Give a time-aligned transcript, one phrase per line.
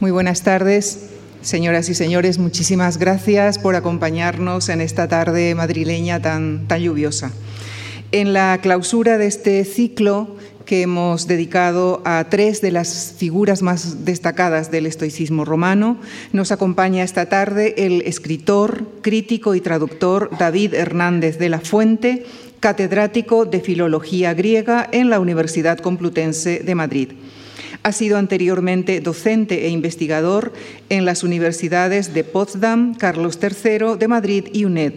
[0.00, 1.08] Muy buenas tardes,
[1.42, 2.38] señoras y señores.
[2.38, 7.32] Muchísimas gracias por acompañarnos en esta tarde madrileña tan, tan lluviosa.
[8.12, 14.04] En la clausura de este ciclo que hemos dedicado a tres de las figuras más
[14.04, 15.98] destacadas del estoicismo romano,
[16.32, 22.24] nos acompaña esta tarde el escritor, crítico y traductor David Hernández de la Fuente,
[22.60, 27.08] catedrático de Filología Griega en la Universidad Complutense de Madrid.
[27.82, 30.52] Ha sido anteriormente docente e investigador
[30.88, 34.94] en las universidades de Potsdam, Carlos III de Madrid y UNED.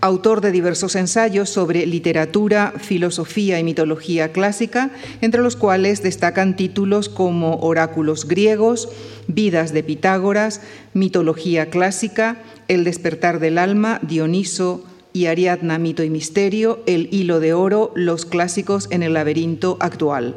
[0.00, 4.90] Autor de diversos ensayos sobre literatura, filosofía y mitología clásica,
[5.20, 8.88] entre los cuales destacan títulos como Oráculos griegos,
[9.26, 10.60] Vidas de Pitágoras,
[10.92, 17.54] Mitología clásica, El despertar del alma, Dioniso, y Ariadna, mito y misterio, El hilo de
[17.54, 20.36] oro, los clásicos en el laberinto actual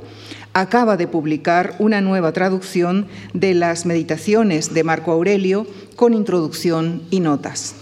[0.53, 7.19] acaba de publicar una nueva traducción de las meditaciones de Marco Aurelio con introducción y
[7.19, 7.75] notas.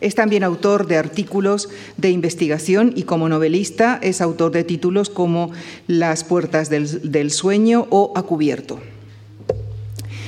[0.00, 5.52] Es también autor de artículos de investigación y como novelista es autor de títulos como
[5.86, 8.80] Las puertas del, sueño o A cubierto.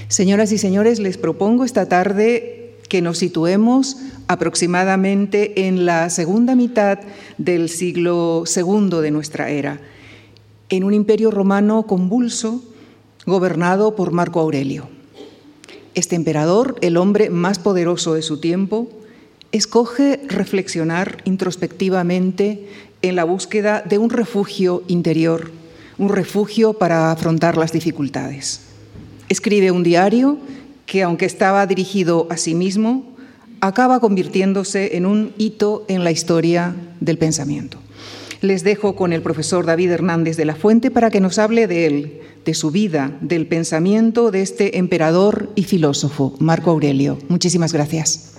[0.07, 3.97] Señoras y señores, les propongo esta tarde que nos situemos
[4.29, 7.01] aproximadamente en la segunda mitad
[7.37, 9.81] del siglo II de nuestra era
[10.69, 12.63] en un imperio romano convulso
[13.27, 14.89] gobernado por Marco Aurelio.
[15.95, 18.89] Este emperador, el hombre más poderoso de su tiempo,
[19.53, 22.69] escoge reflexionar introspectivamente
[23.03, 25.53] en la búsqueda de un refugio interior,
[25.99, 28.63] un refugio para afrontar las dificultades.
[29.29, 30.39] Escribe un diario
[30.87, 33.15] que, aunque estaba dirigido a sí mismo,
[33.61, 37.79] acaba convirtiéndose en un hito en la historia del pensamiento.
[38.41, 41.87] Les dejo con el profesor David Hernández de la Fuente para que nos hable de
[41.87, 47.19] él, de su vida, del pensamiento de este emperador y filósofo, Marco Aurelio.
[47.29, 48.31] Muchísimas gracias.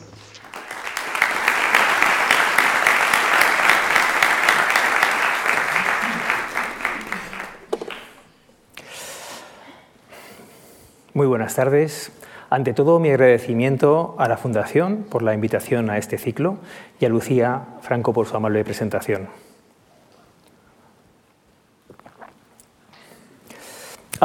[11.16, 12.12] Muy buenas tardes.
[12.50, 16.58] Ante todo, mi agradecimiento a la Fundación por la invitación a este ciclo
[17.00, 19.30] y a Lucía Franco por su amable presentación.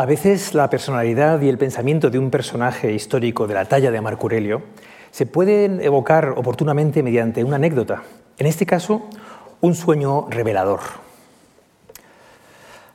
[0.00, 4.00] A veces la personalidad y el pensamiento de un personaje histórico de la talla de
[4.00, 4.62] Marco Aurelio
[5.10, 8.02] se pueden evocar oportunamente mediante una anécdota,
[8.38, 9.10] en este caso
[9.60, 10.80] un sueño revelador.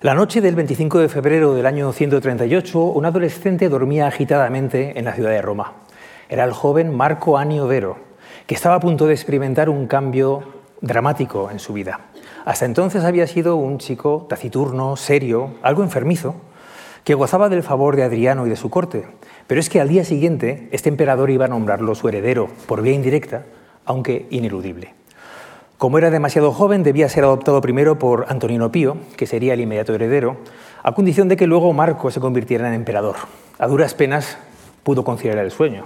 [0.02, 5.14] La noche del 25 de febrero del año 138, un adolescente dormía agitadamente en la
[5.14, 5.74] ciudad de Roma.
[6.28, 7.98] Era el joven Marco Anio Vero,
[8.48, 10.42] que estaba a punto de experimentar un cambio
[10.82, 12.00] dramático en su vida.
[12.46, 16.34] Hasta entonces había sido un chico taciturno, serio, algo enfermizo,
[17.06, 19.06] que gozaba del favor de Adriano y de su corte,
[19.46, 22.94] pero es que al día siguiente este emperador iba a nombrarlo su heredero por vía
[22.94, 23.46] indirecta,
[23.86, 24.96] aunque ineludible.
[25.78, 29.94] Como era demasiado joven, debía ser adoptado primero por Antonino Pío, que sería el inmediato
[29.94, 30.38] heredero,
[30.82, 33.18] a condición de que luego Marco se convirtiera en emperador.
[33.60, 34.40] A duras penas
[34.82, 35.86] pudo conciliar el sueño.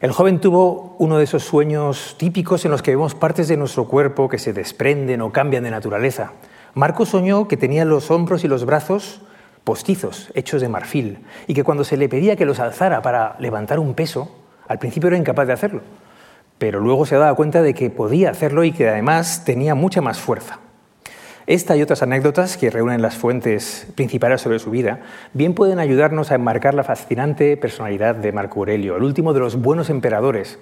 [0.00, 3.86] El joven tuvo uno de esos sueños típicos en los que vemos partes de nuestro
[3.86, 6.32] cuerpo que se desprenden o cambian de naturaleza.
[6.74, 9.20] Marco soñó que tenía los hombros y los brazos
[9.64, 13.78] postizos hechos de marfil y que cuando se le pedía que los alzara para levantar
[13.78, 14.30] un peso,
[14.68, 15.80] al principio era incapaz de hacerlo,
[16.58, 20.20] pero luego se daba cuenta de que podía hacerlo y que además tenía mucha más
[20.20, 20.60] fuerza.
[21.46, 25.00] Esta y otras anécdotas que reúnen las fuentes principales sobre su vida
[25.34, 29.60] bien pueden ayudarnos a enmarcar la fascinante personalidad de Marco Aurelio, el último de los
[29.60, 30.58] buenos emperadores,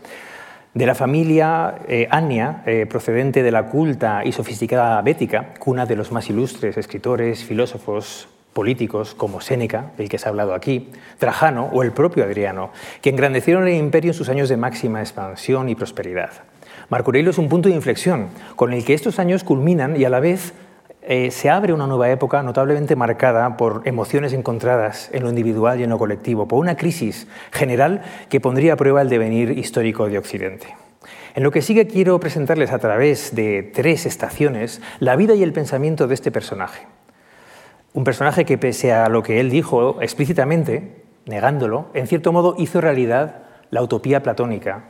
[0.74, 5.94] de la familia eh, Ania, eh, procedente de la culta y sofisticada Bética, cuna de
[5.94, 11.70] los más ilustres escritores, filósofos, políticos como Séneca, del que se ha hablado aquí, Trajano
[11.72, 12.70] o el propio Adriano,
[13.00, 16.30] que engrandecieron el imperio en sus años de máxima expansión y prosperidad.
[16.88, 20.10] Marco Aurelio es un punto de inflexión con el que estos años culminan y a
[20.10, 20.52] la vez
[21.04, 25.82] eh, se abre una nueva época notablemente marcada por emociones encontradas en lo individual y
[25.82, 30.18] en lo colectivo, por una crisis general que pondría a prueba el devenir histórico de
[30.18, 30.76] Occidente.
[31.34, 35.52] En lo que sigue quiero presentarles a través de tres estaciones la vida y el
[35.52, 36.86] pensamiento de este personaje.
[37.94, 42.80] Un personaje que pese a lo que él dijo explícitamente, negándolo, en cierto modo hizo
[42.80, 44.84] realidad la utopía platónica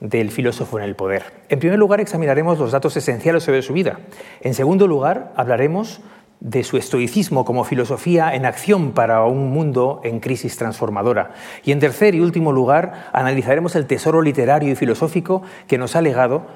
[0.00, 1.22] del filósofo en el poder.
[1.48, 4.00] En primer lugar, examinaremos los datos esenciales sobre su vida.
[4.40, 6.00] En segundo lugar, hablaremos
[6.40, 11.30] de su estoicismo como filosofía en acción para un mundo en crisis transformadora.
[11.64, 16.02] Y en tercer y último lugar, analizaremos el tesoro literario y filosófico que nos ha
[16.02, 16.46] legado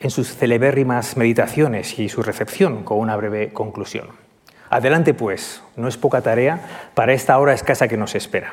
[0.00, 4.27] en sus celebérrimas meditaciones y su recepción, con una breve conclusión.
[4.70, 8.52] Adelante, pues, no es poca tarea para esta hora escasa que nos espera.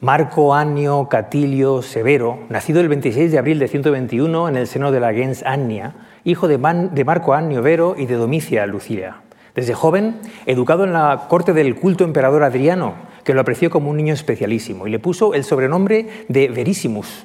[0.00, 5.00] Marco Annio Catilio Severo, nacido el 26 de abril de 121 en el seno de
[5.00, 5.94] la gens Annia,
[6.24, 9.22] hijo de, Marco Annio Vero y de Domicia Lucía.
[9.54, 10.16] Desde joven,
[10.46, 14.86] educado en la corte del culto emperador Adriano, que lo apreció como un niño especialísimo
[14.86, 17.24] y le puso el sobrenombre de Verissimus,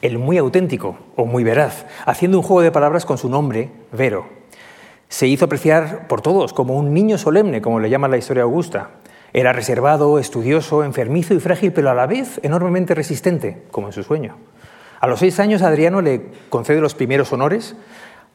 [0.00, 4.43] el muy auténtico o muy veraz, haciendo un juego de palabras con su nombre, Vero.
[5.08, 8.90] Se hizo apreciar por todos como un niño solemne, como le llama la historia augusta.
[9.32, 14.02] Era reservado, estudioso, enfermizo y frágil, pero a la vez enormemente resistente, como en su
[14.02, 14.36] sueño.
[15.00, 17.76] A los seis años Adriano le concede los primeros honores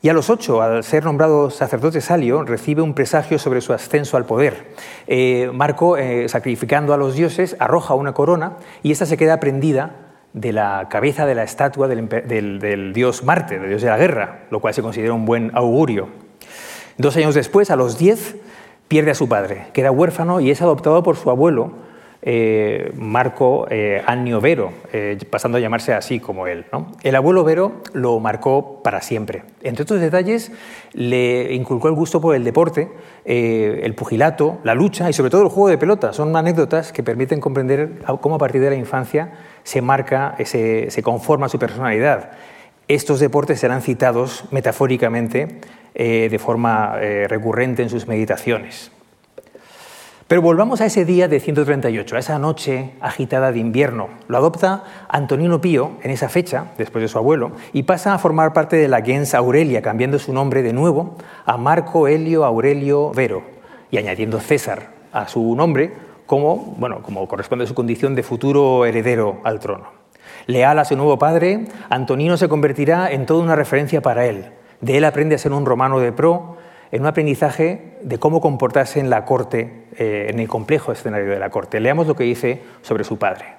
[0.01, 4.15] y a los ocho, al ser nombrado sacerdote salio, recibe un presagio sobre su ascenso
[4.15, 4.67] al poder.
[5.07, 9.95] Eh, Marco, eh, sacrificando a los dioses, arroja una corona y esta se queda prendida
[10.31, 14.61] de la cabeza de la estatua del, dios Marte, del dios de la guerra, lo
[14.61, 16.07] cual se considera un buen augurio.
[16.99, 18.35] Dos años después, a los diez,
[18.89, 21.71] pierde a su padre, queda huérfano y es adoptado por su abuelo,
[22.21, 26.65] eh, Marco eh, Annio Vero, eh, pasando a llamarse así como él.
[27.01, 29.43] El abuelo Vero lo marcó para siempre.
[29.61, 30.51] Entre otros detalles,
[30.91, 32.89] le inculcó el gusto por el deporte,
[33.23, 36.11] el pugilato, la lucha y sobre todo el juego de pelota.
[36.11, 39.31] Son anécdotas que permiten comprender cómo a partir de la infancia
[39.63, 42.31] se marca, se conforma su personalidad.
[42.89, 45.61] Estos deportes serán citados metafóricamente
[45.93, 46.95] de forma
[47.27, 48.91] recurrente en sus meditaciones.
[50.27, 54.09] Pero volvamos a ese día de 138, a esa noche agitada de invierno.
[54.27, 58.53] Lo adopta Antonino Pío en esa fecha, después de su abuelo, y pasa a formar
[58.53, 61.15] parte de la gens Aurelia, cambiando su nombre de nuevo
[61.45, 63.43] a Marco Helio Aurelio Vero
[63.91, 65.93] y añadiendo César a su nombre
[66.25, 69.98] como, bueno, como corresponde a su condición de futuro heredero al trono.
[70.49, 74.45] Leal a su nuevo padre, Antonino se convertirá en toda una referencia para él.
[74.81, 76.57] De él aprende a ser un romano de pro,
[76.91, 81.37] en un aprendizaje de cómo comportarse en la corte, eh, en el complejo escenario de
[81.37, 81.79] la corte.
[81.79, 83.58] Leamos lo que dice sobre su padre.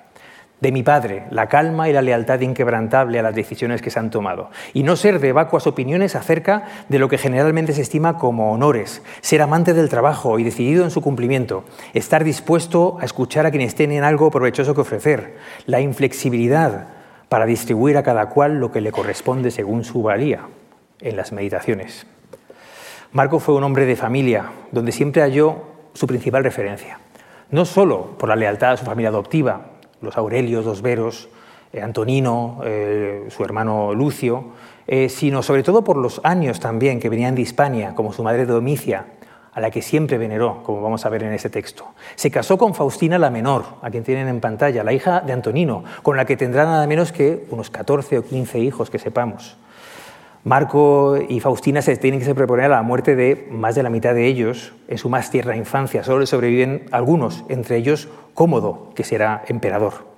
[0.61, 4.11] De mi padre, la calma y la lealtad inquebrantable a las decisiones que se han
[4.11, 8.53] tomado, y no ser de vacuas opiniones acerca de lo que generalmente se estima como
[8.53, 11.65] honores, ser amante del trabajo y decidido en su cumplimiento,
[11.95, 16.89] estar dispuesto a escuchar a quienes tienen algo provechoso que ofrecer, la inflexibilidad
[17.31, 20.41] para distribuir a cada cual lo que le corresponde según su valía
[21.01, 22.07] en las meditaciones.
[23.13, 25.63] Marco fue un hombre de familia, donde siempre halló
[25.95, 26.99] su principal referencia.
[27.51, 29.70] No solo por la lealtad a su familia adoptiva,
[30.01, 31.29] los Aurelios, los Veros,
[31.73, 34.45] eh, Antonino, eh, su hermano Lucio,
[34.87, 38.45] eh, sino sobre todo por los años también que venían de Hispania, como su madre
[38.45, 39.07] Domicia,
[39.53, 41.87] a la que siempre veneró, como vamos a ver en ese texto.
[42.17, 45.85] Se casó con Faustina la menor, a quien tienen en pantalla, la hija de Antonino,
[46.03, 49.57] con la que tendrá nada menos que unos 14 o 15 hijos que sepamos.
[50.43, 53.91] Marco y Faustina se tienen que se proponer a la muerte de más de la
[53.91, 56.03] mitad de ellos en su más tierna infancia.
[56.03, 60.09] Solo sobreviven algunos, entre ellos Cómodo, que será emperador.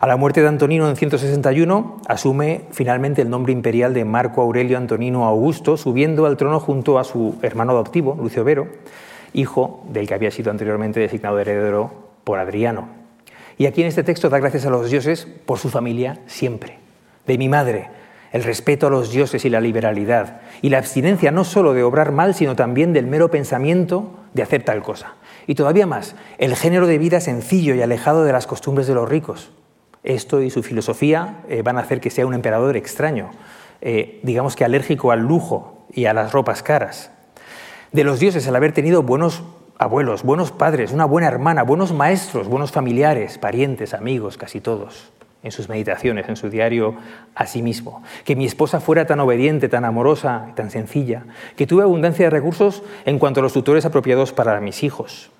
[0.00, 4.78] A la muerte de Antonino en 161 asume finalmente el nombre imperial de Marco Aurelio
[4.78, 8.68] Antonino Augusto, subiendo al trono junto a su hermano adoptivo, Lucio Vero,
[9.32, 11.90] hijo del que había sido anteriormente designado heredero
[12.22, 12.90] por Adriano.
[13.56, 16.78] Y aquí en este texto da gracias a los dioses por su familia siempre.
[17.26, 17.97] De mi madre,
[18.32, 22.12] el respeto a los dioses y la liberalidad, y la abstinencia no solo de obrar
[22.12, 25.14] mal, sino también del mero pensamiento de hacer tal cosa.
[25.46, 29.08] Y todavía más, el género de vida sencillo y alejado de las costumbres de los
[29.08, 29.50] ricos.
[30.04, 33.30] Esto y su filosofía eh, van a hacer que sea un emperador extraño,
[33.80, 37.10] eh, digamos que alérgico al lujo y a las ropas caras.
[37.92, 39.42] De los dioses, el haber tenido buenos
[39.78, 45.12] abuelos, buenos padres, una buena hermana, buenos maestros, buenos familiares, parientes, amigos, casi todos
[45.48, 46.94] en sus meditaciones, en su diario
[47.34, 48.02] a sí mismo.
[48.24, 51.24] Que mi esposa fuera tan obediente, tan amorosa, tan sencilla,
[51.56, 55.30] que tuve abundancia de recursos en cuanto a los tutores apropiados para mis hijos.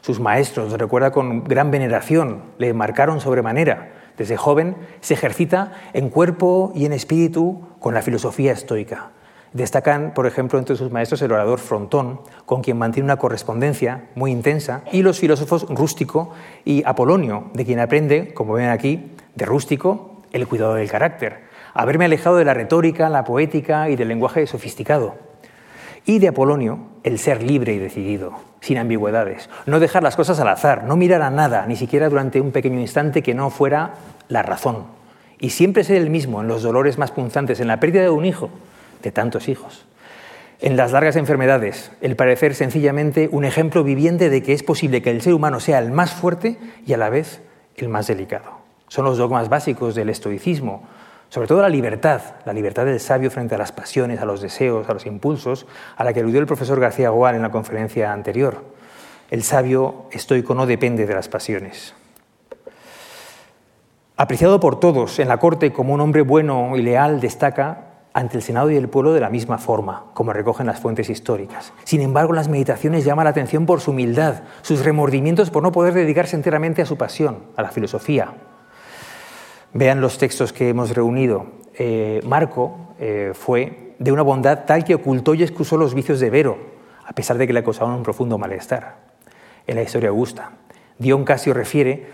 [0.00, 3.92] Sus maestros, recuerda con gran veneración, le marcaron sobremanera.
[4.16, 9.10] Desde joven se ejercita en cuerpo y en espíritu con la filosofía estoica.
[9.54, 14.32] Destacan, por ejemplo, entre sus maestros el orador Frontón, con quien mantiene una correspondencia muy
[14.32, 16.32] intensa, y los filósofos Rústico
[16.64, 22.06] y Apolonio, de quien aprende, como ven aquí, de Rústico, el cuidado del carácter, haberme
[22.06, 25.14] alejado de la retórica, la poética y del lenguaje sofisticado.
[26.04, 30.48] Y de Apolonio, el ser libre y decidido, sin ambigüedades, no dejar las cosas al
[30.48, 33.94] azar, no mirar a nada, ni siquiera durante un pequeño instante que no fuera
[34.26, 34.78] la razón.
[35.38, 38.24] Y siempre ser el mismo en los dolores más punzantes, en la pérdida de un
[38.24, 38.50] hijo,
[39.04, 39.86] de tantos hijos.
[40.60, 45.10] En las largas enfermedades, el parecer sencillamente un ejemplo viviente de que es posible que
[45.10, 47.42] el ser humano sea el más fuerte y a la vez
[47.76, 48.64] el más delicado.
[48.88, 50.88] Son los dogmas básicos del estoicismo,
[51.28, 54.88] sobre todo la libertad, la libertad del sabio frente a las pasiones, a los deseos,
[54.88, 58.62] a los impulsos, a la que aludió el profesor García Gual en la conferencia anterior.
[59.30, 61.94] El sabio estoico no depende de las pasiones.
[64.16, 67.83] Apreciado por todos en la corte como un hombre bueno y leal, destaca
[68.14, 71.72] ante el Senado y el pueblo de la misma forma, como recogen las fuentes históricas.
[71.82, 75.94] Sin embargo, las meditaciones llaman la atención por su humildad, sus remordimientos por no poder
[75.94, 78.34] dedicarse enteramente a su pasión, a la filosofía.
[79.72, 81.46] Vean los textos que hemos reunido.
[81.74, 86.30] Eh, Marco eh, fue de una bondad tal que ocultó y excusó los vicios de
[86.30, 86.58] Vero,
[87.04, 88.98] a pesar de que le causaban un profundo malestar.
[89.66, 90.52] En la historia augusta,
[90.98, 92.06] Dion Casio refiere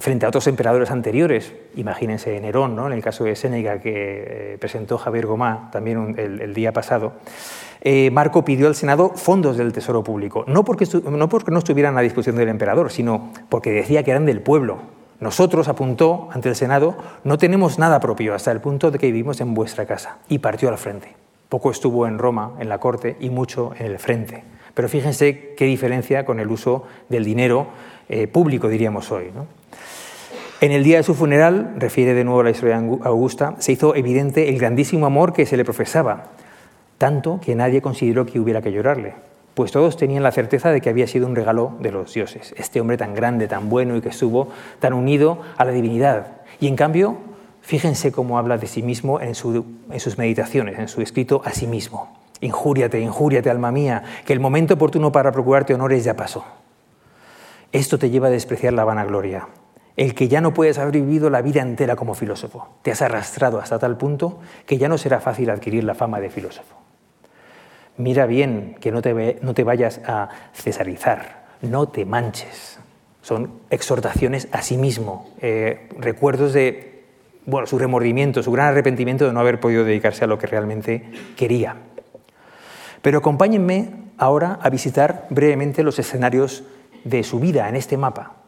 [0.00, 2.86] frente a otros emperadores anteriores, imagínense Nerón, ¿no?
[2.86, 7.12] en el caso de Séneca que eh, presentó Javier Gomá también el, día pasado,
[7.82, 11.98] eh, Marco pidió al Senado fondos del Tesoro Público, no porque, no porque no estuvieran
[11.98, 14.78] a disposición del emperador, sino porque decía que eran del pueblo.
[15.20, 19.42] Nosotros, apuntó ante el Senado, no tenemos nada propio hasta el punto de que vivimos
[19.42, 20.16] en vuestra casa.
[20.30, 21.14] Y partió al frente.
[21.50, 24.44] Poco estuvo en Roma, en la corte, y mucho en el frente.
[24.72, 27.66] Pero fíjense qué diferencia con el uso del dinero
[28.08, 29.30] eh, público, diríamos hoy.
[29.34, 29.59] ¿no?
[30.60, 34.50] En el día de su funeral, refiere de nuevo la historia Augusta, se hizo evidente
[34.50, 36.32] el grandísimo amor que se le profesaba,
[36.98, 39.14] tanto que nadie consideró que hubiera que llorarle,
[39.54, 42.78] pues todos tenían la certeza de que había sido un regalo de los dioses, este
[42.78, 44.48] hombre tan grande, tan bueno y que estuvo
[44.80, 46.26] tan unido a la divinidad.
[46.60, 47.16] Y en cambio,
[47.62, 51.66] fíjense cómo habla de sí mismo en, en sus meditaciones, en su escrito a sí
[51.66, 52.18] mismo.
[52.42, 56.44] Injúriate, injúriate, alma mía, que el momento oportuno para procurarte honores ya pasó.
[57.72, 59.48] Esto te lleva a despreciar la vanagloria,
[59.96, 62.68] el que ya no puedes haber vivido la vida entera como filósofo.
[62.82, 66.30] Te has arrastrado hasta tal punto que ya no será fácil adquirir la fama de
[66.30, 66.76] filósofo.
[67.96, 72.78] Mira bien que no te, no te vayas a cesarizar, no te manches.
[73.22, 77.04] Son exhortaciones a sí mismo, eh, recuerdos de
[77.44, 81.10] bueno, su remordimiento, su gran arrepentimiento de no haber podido dedicarse a lo que realmente
[81.36, 81.76] quería.
[83.02, 86.64] Pero acompáñenme ahora a visitar brevemente los escenarios
[87.04, 88.39] de su vida en este mapa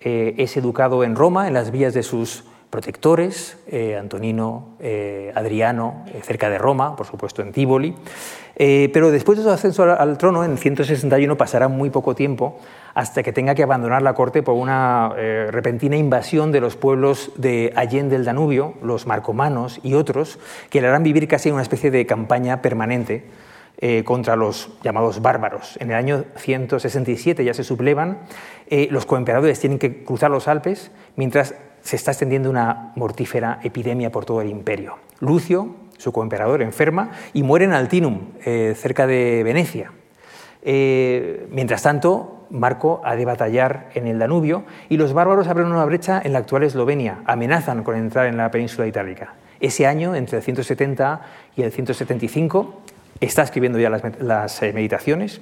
[0.00, 6.04] eh, es educado en Roma, en las vías de sus protectores, eh, Antonino, eh, Adriano,
[6.22, 7.96] cerca de Roma, por supuesto en Tívoli.
[8.56, 12.58] pero después de su ascenso al, trono, en 161, pasará muy poco tiempo
[12.94, 15.14] hasta que tenga que abandonar la corte por una
[15.50, 20.38] repentina invasión de los pueblos de Allende del Danubio, los marcomanos y otros,
[20.70, 23.24] que le harán vivir casi una especie de campaña permanente
[23.80, 25.76] eh, contra los llamados bárbaros.
[25.80, 28.18] En el año 167 ya se sublevan,
[28.66, 34.10] eh, los coemperadores tienen que cruzar los Alpes mientras se está extendiendo una mortífera epidemia
[34.10, 34.96] por todo el imperio.
[35.20, 39.92] Lucio, su coemperador, enferma y muere en Altinum, eh, cerca de Venecia.
[40.64, 46.20] mientras tanto, Marco ha de batallar en el Danubio y los bárbaros abren una brecha
[46.24, 49.34] en la actual Eslovenia, amenazan con entrar en la península itálica.
[49.60, 51.20] Ese año, entre el 170
[51.56, 52.82] y el 175,
[53.20, 55.40] está escribiendo ya las, eh, meditaciones.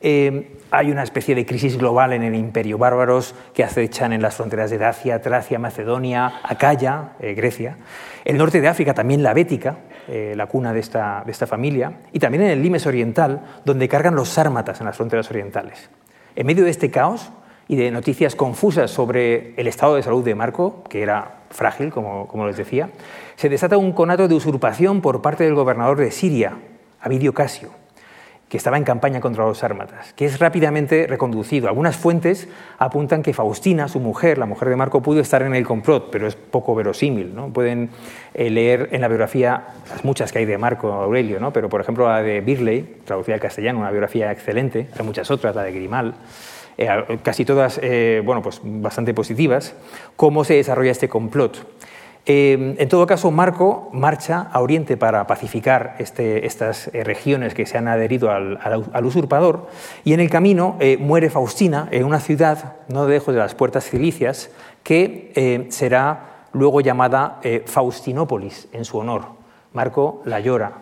[0.00, 4.36] Eh, hay una especie de crisis global en el imperio bárbaros que acechan en las
[4.36, 7.78] fronteras de Dacia, Tracia, Macedonia, Acaya, eh, Grecia.
[8.24, 9.78] El norte de África, también la Bética,
[10.08, 11.94] la cuna de esta, familia.
[12.12, 15.90] Y también en el Limes oriental, donde cargan los sármatas en las fronteras orientales.
[16.36, 17.32] En medio de este caos
[17.66, 22.46] y de noticias confusas sobre el estado de salud de Marco, que era frágil, como
[22.46, 22.90] les decía,
[23.34, 26.56] se desata un conato de usurpación por parte del gobernador de Siria,
[27.00, 27.70] Avidio Casio,
[28.48, 31.68] que estaba en campaña contra los sármatas, que es rápidamente reconducido.
[31.68, 32.48] Algunas fuentes
[32.78, 36.28] apuntan que Faustina, su mujer, la mujer de Marco, pudo estar en el complot, pero
[36.28, 37.34] es poco verosímil.
[37.34, 37.52] ¿no?
[37.52, 37.90] Pueden
[38.34, 41.52] eh, leer en la biografía las muchas que hay de Marco Aurelio, ¿no?
[41.52, 45.56] pero por ejemplo la de Birley, traducida al castellano, una biografía excelente, hay muchas otras,
[45.56, 46.14] la de Grimal.
[46.78, 49.74] Eh, casi todas eh, bueno, pues bastante positivas,
[50.14, 51.66] cómo se desarrolla este complot.
[52.28, 57.66] Em, en todo caso, Marco marcha a Oriente para pacificar este, estas eh, regiones que
[57.66, 58.58] se han adherido al,
[59.04, 59.68] usurpador
[60.02, 63.88] y en el camino eh, muere Faustina en una ciudad no lejos de las puertas
[63.88, 64.50] cilicias
[64.82, 69.26] que eh, será luego llamada Faustinópolis en su honor.
[69.72, 70.72] Marco la llora,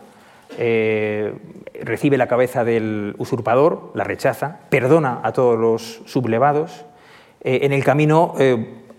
[1.83, 6.85] recibe la cabeza del usurpador, la rechaza, perdona a todos los sublevados.
[7.41, 8.35] en el camino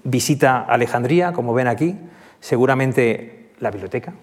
[0.03, 1.97] visita Alejandría, como ven aquí,
[2.39, 4.13] seguramente la biblioteca.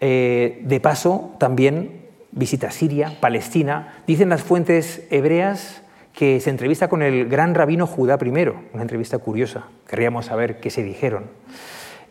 [0.00, 4.02] Eh, de paso, también visita Siria, Palestina.
[4.06, 9.18] Dicen las fuentes hebreas que se entrevista con el gran rabino Judá I, una entrevista
[9.18, 9.64] curiosa.
[9.86, 11.24] Querríamos saber qué se dijeron.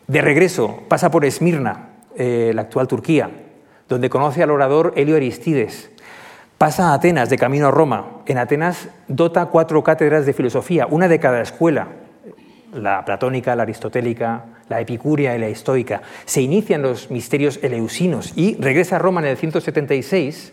[0.06, 3.30] De regreso, pasa por Esmirna, eh, la actual Turquía,
[3.88, 5.90] donde conoce al orador Helio Aristides.
[6.58, 8.22] Pasa a Atenas, de camino a Roma.
[8.26, 11.88] En Atenas dota cuatro cátedras de filosofía, una de cada escuela,
[12.72, 16.02] la platónica, la aristotélica, la epicuria y la estoica.
[16.24, 20.52] Se inician los misterios eleusinos y regresa a Roma en el 176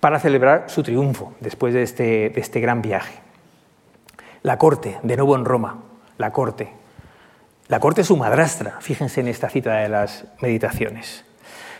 [0.00, 3.14] para celebrar su triunfo después de este, este gran viaje.
[4.42, 5.82] La corte, de nuevo en Roma,
[6.18, 6.72] la corte.
[7.68, 11.24] La corte es su madrastra, fíjense en esta cita de las meditaciones.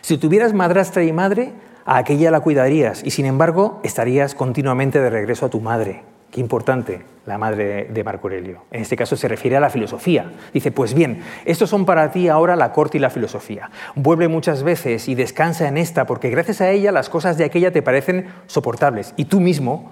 [0.01, 1.53] Si tuvieras madrastra y madre,
[1.85, 6.03] a aquella la cuidarías y sin embargo estarías continuamente de regreso a tu madre.
[6.31, 8.63] Qué importante, la madre de Marco Aurelio.
[8.71, 10.31] En este caso se refiere a la filosofía.
[10.53, 13.69] Dice, pues bien, estos son para ti ahora la corte y la filosofía.
[13.95, 17.71] Vuelve muchas veces y descansa en esta, porque gracias a ella las cosas de aquella
[17.71, 19.13] te parecen soportables.
[19.17, 19.91] Y tú mismo,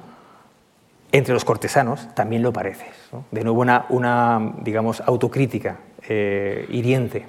[1.12, 2.96] entre los cortesanos, también lo pareces.
[3.31, 7.25] De nuevo una, digamos, autocrítica eh, hiriente.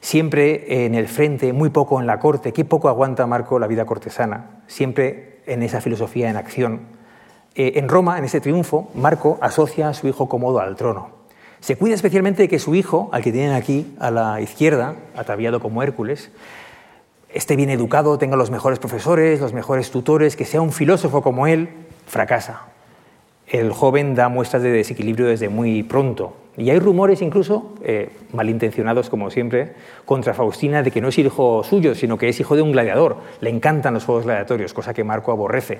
[0.00, 2.52] Siempre en el frente, muy poco en la corte.
[2.52, 4.62] Qué poco aguanta Marco la vida cortesana.
[4.66, 6.97] Siempre en esa filosofía en acción
[7.54, 11.10] eh, en Roma, en ese triunfo, Marco asocia a su hijo Cómodo al trono.
[11.60, 15.60] Se cuida especialmente de que su hijo, al que tienen aquí a la izquierda, ataviado
[15.60, 16.30] como Hércules,
[17.30, 21.46] esté bien educado, tenga los mejores profesores, los mejores tutores, que sea un filósofo como
[21.46, 21.68] él,
[22.06, 22.62] fracasa.
[23.46, 26.36] El joven da muestras de desequilibrio desde muy pronto.
[26.56, 29.74] Y hay rumores incluso, eh, malintencionados como siempre,
[30.04, 33.16] contra Faustina de que no es hijo suyo, sino que es hijo de un gladiador.
[33.40, 35.78] Le encantan los juegos gladiatorios, cosa que Marco aborrece.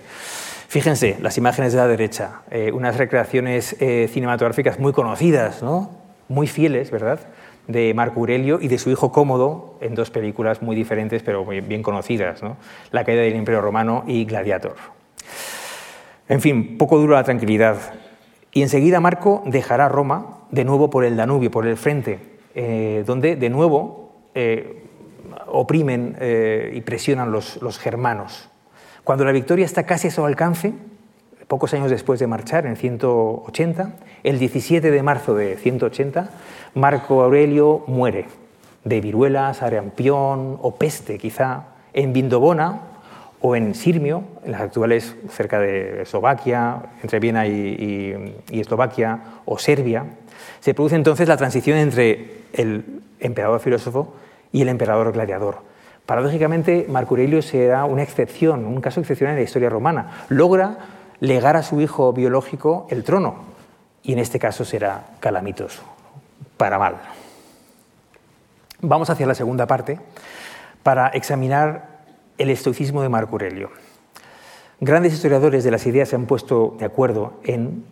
[0.69, 5.91] Fíjense, las imágenes de la derecha, eh, unas recreaciones eh, cinematográficas muy conocidas, ¿no?
[6.29, 7.21] muy fieles, ¿verdad?,
[7.69, 11.63] de Marco Aurelio y de su hijo Cómodo en dos películas muy diferentes pero muy
[11.63, 12.59] bien conocidas, ¿no?
[12.91, 14.77] La caída del Imperio Romano y Gladiator.
[16.29, 17.79] En fin, poco dura la tranquilidad.
[18.53, 22.19] Y enseguida Marco dejará Roma de nuevo por el Danubio, por el frente,
[22.55, 24.13] eh, donde de nuevo
[25.47, 26.17] oprimen
[26.73, 28.51] y presionan los germanos.
[29.09, 30.75] Cuando la victoria está casi a su alcance,
[31.47, 36.29] pocos años después de marchar, en 180, el 17 de marzo de 180,
[36.75, 38.27] Marco Aurelio muere
[38.85, 42.83] de viruela, sarampión o peste quizá, en Vindobona
[43.41, 49.57] o en Sirmio, en las actuales cerca de Eslovaquia, entre Viena y, y Eslovaquia, o
[49.59, 50.05] Serbia.
[50.61, 54.13] Se produce entonces la transición entre el emperador filósofo
[54.53, 55.67] y el emperador gladiador.
[56.09, 60.25] Paradójicamente, Marco Aurelio será una excepción, un caso excepcional en la historia romana.
[60.31, 60.79] Logra
[61.21, 63.45] legar a su hijo biológico el trono,
[64.03, 65.83] y en este caso será calamitoso,
[66.57, 66.97] para mal.
[68.81, 70.01] Vamos hacia la segunda parte
[70.83, 71.99] para examinar
[72.39, 73.69] el estoicismo de Marco Aurelio.
[74.81, 77.85] Grandes historiadores de las ideas se han puesto de acuerdo en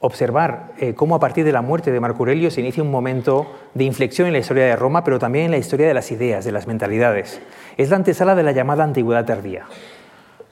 [0.00, 3.52] observar eh, cómo a partir de la muerte de Marco Aurelio se inicia un momento
[3.74, 6.44] de inflexión en la historia de Roma, pero también en la historia de las ideas,
[6.44, 7.40] de las mentalidades.
[7.76, 9.66] Es la antesala de la llamada antigüedad tardía,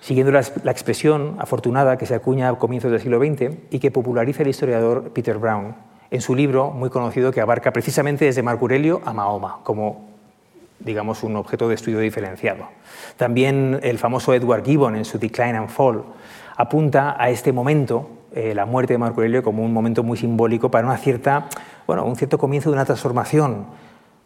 [0.01, 4.43] siguiendo la, expresión afortunada que se acuña a comienzos del siglo XX y que populariza
[4.43, 5.75] el historiador Peter Brown
[6.11, 10.09] en su libro muy conocido que abarca precisamente desde Marco Aurelio a Mahoma, como
[10.79, 12.69] digamos un objeto de estudio diferenciado.
[13.17, 16.05] También el famoso Edward Gibbon en su Decline and Fall
[16.57, 20.71] apunta a este momento eh, la muerte de Marco Aurelio como un momento muy simbólico
[20.71, 21.49] para una cierta,
[21.89, 23.67] bueno, un cierto comienzo de una transformación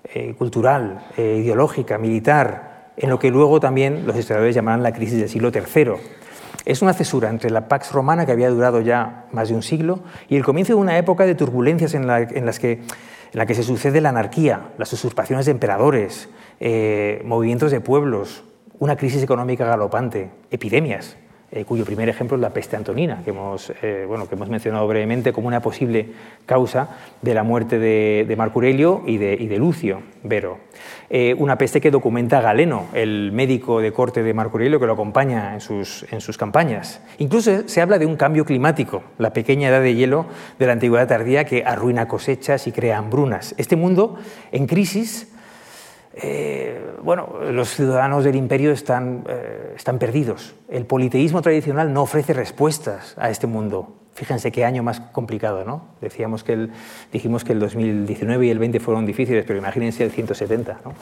[0.04, 5.18] eh, cultural, eh, ideológica, militar, en lo que luego también los historiadores llamarán la crisis
[5.18, 5.92] del siglo III.
[6.66, 10.00] Es una cesura entre la Pax Romana, que había durado ya más de un siglo,
[10.28, 12.82] y el comienzo de una época de turbulencias en, las que, en
[13.32, 16.28] la que se sucede la anarquía, las usurpaciones de emperadores,
[17.24, 18.44] movimientos de pueblos,
[18.78, 21.16] una crisis económica galopante, epidemias.
[21.54, 24.88] Eh, cuyo primer ejemplo es la peste antonina, que hemos, eh, bueno, que hemos mencionado
[24.88, 26.08] brevemente como una posible
[26.46, 30.60] causa de la muerte de, Marco Aurelio y de, Lucio Vero.
[31.10, 34.94] Eh, una peste que documenta Galeno, el médico de corte de Marco Aurelio que lo
[34.94, 37.02] acompaña en sus, en sus campañas.
[37.18, 40.24] Incluso se habla de un cambio climático, la pequeña edad de hielo
[40.58, 43.54] de la antigüedad tardía que arruina cosechas y crea hambrunas.
[43.58, 44.16] Este mundo
[44.52, 45.28] en crisis
[46.14, 50.54] eh, bueno, los ciudadanos del imperio están, eh, están perdidos.
[50.68, 53.96] El politeísmo tradicional no ofrece respuestas a este mundo.
[54.14, 55.86] Fíjense qué año más complicado, ¿no?
[56.02, 56.70] Decíamos que el,
[57.12, 60.92] dijimos que el 2019 y el 20 fueron difíciles, pero imagínense el 170, ¿no?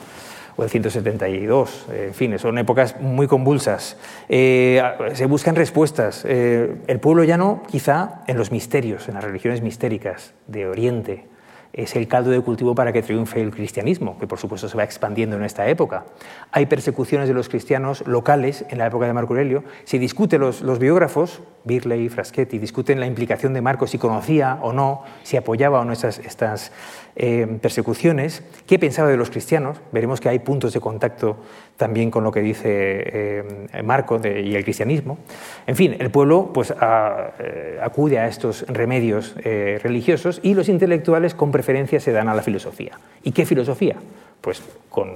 [0.55, 1.87] o el 172.
[1.93, 3.97] En fin, son épocas muy convulsas.
[4.29, 4.81] Eh,
[5.13, 6.23] se buscan respuestas.
[6.23, 11.30] el pueblo llano, quizá en los misterios, en las religiones mistéricas de Oriente,
[11.73, 14.83] es el caldo de cultivo para que triunfe el cristianismo, que por supuesto se va
[14.83, 16.05] expandiendo en esta época.
[16.51, 19.63] Hay persecuciones de los cristianos locales en la época de Marco Aurelio.
[19.85, 24.59] Se discute, los, los biógrafos, Birley y Fraschetti, discuten la implicación de Marco, si conocía
[24.61, 26.71] o no, si apoyaba o no estas, estas
[27.15, 29.77] eh, persecuciones, qué pensaba de los cristianos.
[29.91, 31.37] Veremos que hay puntos de contacto
[31.77, 35.17] también con lo que dice eh, Marco y el cristianismo.
[35.65, 41.51] En fin, el pueblo pues, eh, acude a estos remedios religiosos y los intelectuales con
[41.51, 42.99] preferencia se dan a la filosofía.
[43.23, 43.95] ¿Y qué filosofía?
[44.41, 45.11] Pues con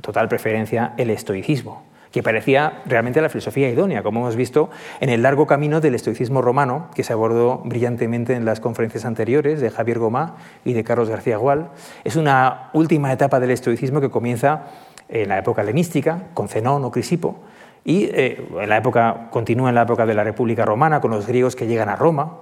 [0.00, 5.22] total preferencia el estoicismo que parecía realmente la filosofía idónea, como hemos visto en el
[5.22, 9.98] largo camino del estoicismo romano, que se abordó brillantemente en las conferencias anteriores de Javier
[9.98, 11.70] Gomá y de Carlos García Gual.
[12.04, 14.66] Es una última etapa del estoicismo que comienza
[15.12, 17.36] en la época helenística, con Zenón o Crisipo,
[17.84, 21.26] y eh, en la época, continúa en la época de la República Romana, con los
[21.26, 22.38] griegos que llegan a Roma,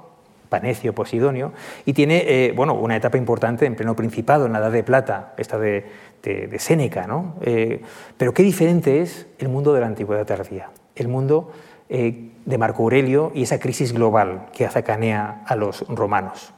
[0.49, 1.53] Panecio, Posidonio,
[1.85, 5.35] y tiene eh, bueno, una etapa importante en pleno Principado, en la Edad de Plata,
[5.37, 5.85] esta de,
[6.23, 7.07] de, Séneca.
[7.07, 7.37] ¿no?
[7.43, 7.83] Eh,
[8.17, 11.53] pero qué diferente es el mundo de la Antigüedad tardía, el mundo
[11.89, 16.55] de Marco Aurelio y esa crisis global que azacanea a los romanos.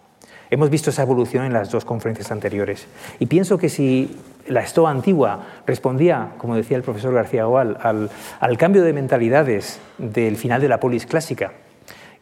[0.52, 2.86] Hemos visto esa evolución en las dos conferencias anteriores.
[3.18, 4.14] Y pienso que si
[4.46, 10.36] la Estoa antigua respondía, como decía el profesor García Oval, al, cambio de mentalidades del
[10.36, 11.54] final de la polis clásica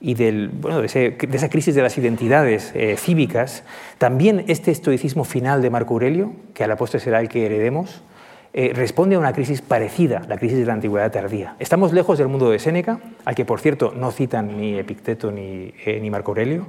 [0.01, 3.65] y del, bueno, de, esa crisis de las identidades eh, cívicas,
[3.99, 8.05] también este estoicismo final de Marco Aurelio, que a la postre será el que heredemos,
[8.53, 11.57] eh, responde a una crisis parecida, la crisis de la antigüedad tardía.
[11.59, 15.75] Estamos lejos del mundo de Séneca, al que por cierto no citan ni Epicteto ni,
[15.85, 16.69] eh, ni Marco Aurelio,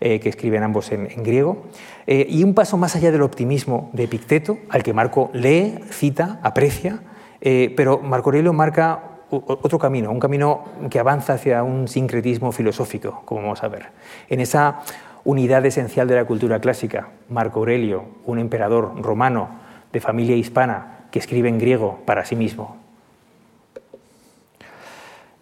[0.00, 1.64] eh, que escriben ambos en, griego,
[2.06, 6.40] eh, y un paso más allá del optimismo de Epicteto, al que Marco lee, cita,
[6.42, 7.00] aprecia,
[7.40, 13.22] eh, pero Marco Aurelio marca otro camino, un camino que avanza hacia un sincretismo filosófico,
[13.24, 13.86] como vamos a ver.
[14.28, 14.80] En esa
[15.24, 19.48] unidad esencial de la cultura clásica, Marco Aurelio, un emperador romano
[19.92, 22.76] de familia hispana que escribe en griego para sí mismo.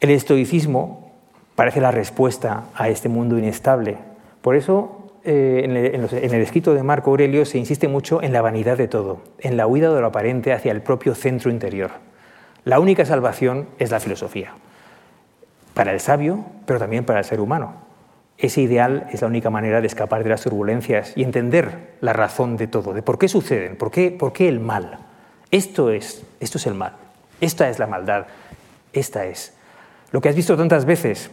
[0.01, 1.13] El estoicismo
[1.55, 3.99] parece la respuesta a este mundo inestable
[4.43, 8.77] por eso, eh, en, el, escrito de Marco Aurelio se insiste mucho en la vanidad
[8.77, 11.93] de todo, en la huida de lo aparente hacia el propio centro interior.
[12.65, 14.55] La única salvación es la filosofía,
[15.75, 17.75] para el sabio, pero también para el ser humano.
[18.37, 22.57] Ese ideal es la única manera de escapar de las turbulencias y entender la razón
[22.57, 24.99] de todo, de por qué suceden, por qué, por qué el mal.
[25.53, 26.95] Esto es, esto es el mal,
[27.41, 28.27] esta es la maldad,
[28.93, 29.55] esta es.
[30.11, 31.31] Lo que has visto tantas veces,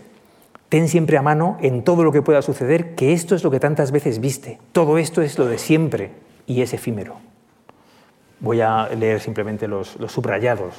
[0.69, 3.60] Ten siempre a mano en todo lo que pueda suceder que esto es lo que
[3.60, 4.60] tantas veces viste.
[4.71, 6.12] Todo esto es lo de siempre
[6.45, 7.15] y es efímero.
[8.39, 10.75] Voy a leer simplemente los, subrayados,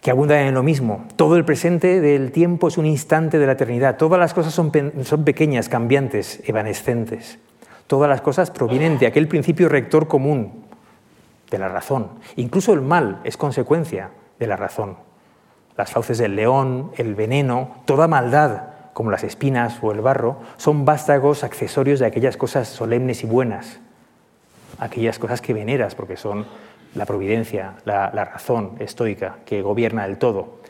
[0.00, 1.06] que abundan en lo mismo.
[1.16, 3.98] Todo el presente del tiempo es un instante de la eternidad.
[3.98, 4.72] Todas las cosas son,
[5.04, 7.38] son pequeñas, cambiantes, evanescentes.
[7.86, 10.64] Todas las cosas provienen de aquel principio rector común,
[11.50, 12.08] de la razón.
[12.36, 14.96] Incluso el mal es consecuencia de la razón
[15.76, 20.84] las fauces del león, el veneno, toda maldad, como las espinas o el barro, son
[20.84, 23.80] vástagos accesorios de aquellas cosas solemnes y buenas,
[24.78, 26.46] aquellas cosas que veneras porque son
[26.94, 30.60] la providencia, la, razón estoica que gobierna el todo.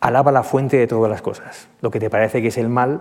[0.00, 1.68] Alaba la fuente de todas las cosas.
[1.80, 3.00] Lo que te parece que es el mal,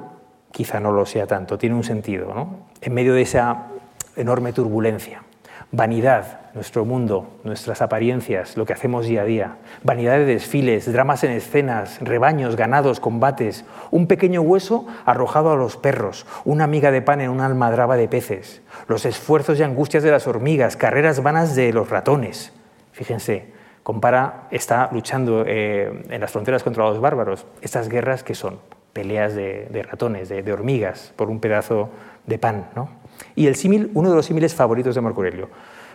[0.52, 2.68] quizá no lo sea tanto, tiene un sentido, ¿no?
[2.82, 3.68] En medio de esa
[4.16, 5.24] enorme turbulencia.
[5.72, 9.58] Vanidad, nuestro mundo, nuestras apariencias, lo que hacemos día a día.
[9.84, 13.66] Vanidad de desfiles, dramas en escenas, rebaños, ganados, combates.
[13.92, 18.08] Un pequeño hueso arrojado a los perros, una miga de pan en una almadraba de
[18.08, 18.62] peces.
[18.88, 22.54] Los esfuerzos y angustias de las hormigas, carreras vanas de los ratones.
[22.92, 23.48] Fíjense,
[23.84, 27.46] compara, está luchando eh, en las fronteras contra los bárbaros.
[27.62, 28.60] Estas guerras que son
[28.94, 31.90] peleas de, ratones, de, de, hormigas, por un pedazo
[32.26, 32.68] de pan.
[32.76, 32.90] ¿no?
[33.36, 35.50] Y el símil, uno de los símiles favoritos de Marco Aurelio,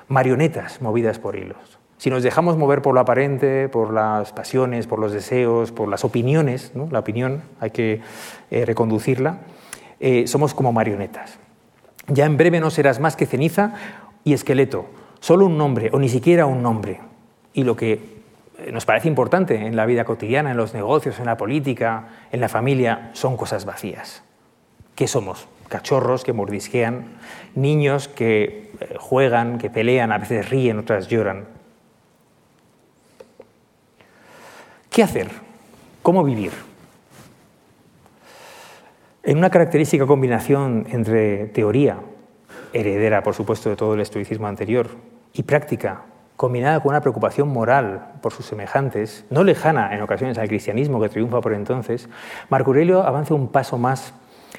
[0.08, 1.78] marionetas movidas por hilos.
[1.98, 6.04] Si nos dejamos mover por lo aparente, por las pasiones, por los deseos, por las
[6.04, 8.00] opiniones, la opinión hay que
[8.50, 9.38] eh, reconducirla,
[10.00, 11.38] eh, somos como marionetas.
[12.08, 13.74] Ya en breve no serás más que ceniza
[14.24, 14.86] y esqueleto,
[15.20, 17.00] solo un nombre o ni siquiera un nombre.
[17.54, 17.92] Y lo que
[18.58, 22.40] eh, nos parece importante en la vida cotidiana, en los negocios, en la política, en
[22.40, 24.22] la familia, son cosas vacías.
[24.94, 25.48] ¿Qué somos?
[25.68, 27.04] cachorros que mordisquean,
[27.54, 31.46] niños que eh, juegan, que pelean, a veces ríen, otras lloran.
[34.90, 35.28] ¿Qué hacer?
[36.02, 36.52] ¿Cómo vivir?
[39.22, 41.98] En una característica combinación entre teoría,
[42.72, 44.90] heredera por supuesto de todo el estoicismo anterior,
[45.32, 46.02] y práctica,
[46.36, 51.08] combinada con una preocupación moral por sus semejantes, no lejana en ocasiones al cristianismo que
[51.08, 52.08] triunfa por entonces,
[52.48, 54.14] Marco Aurelio avanza un paso más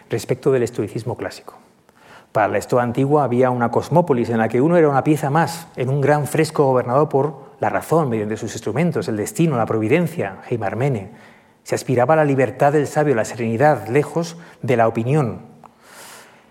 [0.09, 1.64] respecto del estoicismo clásico.
[2.35, 5.69] Para la Estoa antigua había una cosmópolis en la que uno era una pieza más
[5.77, 10.39] en un gran fresco gobernado por la razón mediante sus instrumentos, el destino, la providencia,
[10.49, 11.11] Heimarmene.
[11.63, 15.43] Se aspiraba a la libertad del sabio, la serenidad, lejos de la opinión.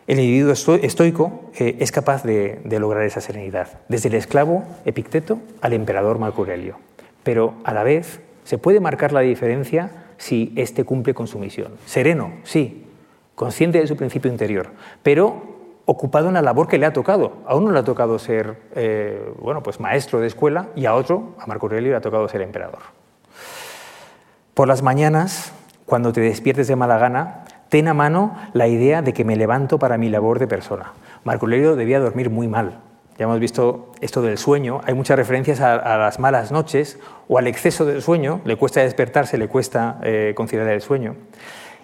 [0.06, 5.38] El individuo estoico eh, es capaz de, de lograr esa serenidad, desde el esclavo Epicteto
[5.60, 6.78] al emperador Marco Aurelio.
[7.24, 11.72] Pero a la vez se puede marcar la diferencia si éste cumple con su misión.
[11.84, 12.86] Sereno, sí,
[13.34, 14.70] consciente de su principio interior,
[15.02, 15.53] pero
[15.86, 17.34] ocupado en la labor que le ha tocado.
[17.46, 21.34] A uno le ha tocado ser eh, bueno, pues maestro de escuela y a otro,
[21.38, 22.80] a Marco Aurelio, le ha tocado ser emperador.
[24.54, 25.52] Por las mañanas,
[25.86, 29.78] cuando te despiertes de mala gana, ten a mano la idea de que me levanto
[29.78, 30.92] para mi labor de persona.
[31.24, 32.80] Marco Aurelio debía dormir muy mal.
[33.18, 34.80] Ya hemos visto esto del sueño.
[34.84, 38.40] Hay muchas referencias a, las malas noches o al exceso del sueño.
[38.44, 41.14] Le cuesta despertarse, le cuesta eh, conciliar el sueño.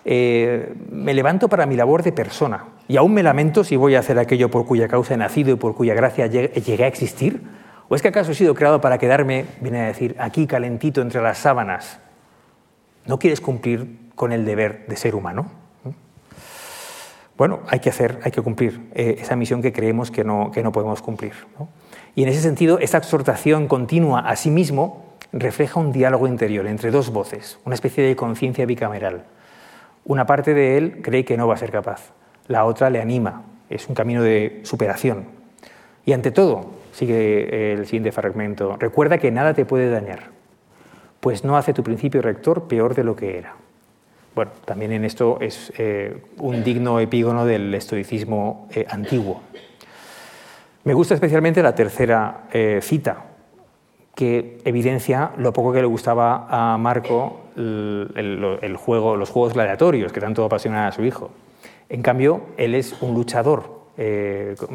[0.04, 4.00] Eh, me levanto para mi labor de persona y aún me lamento si voy a
[4.00, 7.42] hacer aquello por cuya causa he nacido y por cuya gracia llegué a existir.
[7.88, 11.20] ¿O es que acaso he sido creado para quedarme, viene a decir, aquí calentito entre
[11.20, 11.98] las sábanas?
[13.06, 15.50] ¿No quieres cumplir con el deber de ser humano?
[17.36, 20.62] Bueno, hay que hacer, hay que cumplir eh, esa misión que creemos que no, que
[20.62, 21.32] no podemos cumplir.
[22.14, 26.90] Y en ese sentido, esta exhortación continua a sí mismo refleja un diálogo interior entre
[26.90, 29.24] dos voces, una especie de conciencia bicameral.
[30.04, 32.12] Una parte de él cree que no va a ser capaz,
[32.48, 35.26] la otra le anima, es un camino de superación.
[36.04, 40.30] Y ante todo, sigue el siguiente fragmento, recuerda que nada te puede dañar,
[41.20, 43.54] pues no hace tu principio rector peor de lo que era.
[44.34, 49.42] Bueno, también en esto es eh, un digno epígono del estoicismo eh, antiguo.
[50.84, 53.24] Me gusta especialmente la tercera eh, cita,
[54.14, 60.20] que evidencia lo poco que le gustaba a Marco el, juego, los juegos gladiatorios que
[60.20, 61.30] tanto apasionan a su hijo.
[61.88, 63.80] En cambio, él es un luchador.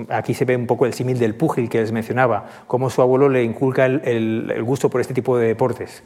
[0.09, 3.29] aquí se ve un poco el símil del púgil que les mencionaba, cómo su abuelo
[3.29, 6.03] le inculca el gusto por este tipo de deportes.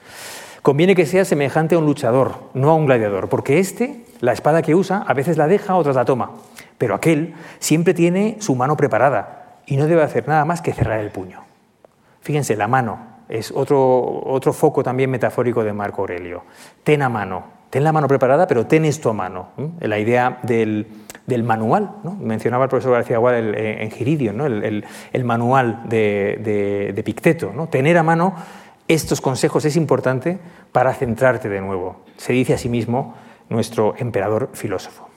[0.61, 4.61] Conviene que sea semejante a un luchador, no a un gladiador, porque este, la espada
[4.61, 6.31] que usa, a veces la deja, otras la toma,
[6.77, 10.99] pero aquel siempre tiene su mano preparada y no debe hacer nada más que cerrar
[10.99, 11.43] el puño.
[12.21, 16.43] Fíjense, la mano es otro, otro foco también metafórico de Marco Aurelio.
[16.83, 19.49] Ten a mano, ten la mano preparada, pero ten esto a mano.
[19.79, 20.87] La idea del,
[21.43, 22.15] manual, ¿no?
[22.15, 24.47] mencionaba el profesor García Gual en Giridio, ¿no?
[24.47, 24.83] el,
[25.23, 27.69] manual de, de Picteto, ¿no?
[27.69, 28.33] tener a mano
[28.87, 30.39] estos consejos es importante
[30.71, 33.13] para centrarte de nuevo, se dice a sí mismo
[33.47, 35.08] nuestro emperador filósofo.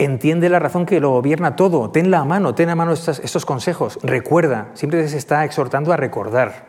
[0.00, 3.98] Entiende la razón que lo gobierna todo, tenla a mano, ten a mano estos, consejos,
[4.02, 6.68] recuerda, siempre se está exhortando a recordar.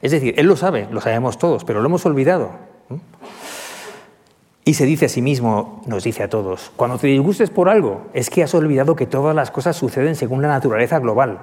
[0.00, 2.52] Es decir, él lo sabe, lo sabemos todos, pero lo hemos olvidado.
[4.64, 8.06] Y se dice a sí mismo, nos dice a todos, cuando te disgustes por algo,
[8.14, 11.40] es que has olvidado que todas las cosas suceden según la naturaleza global.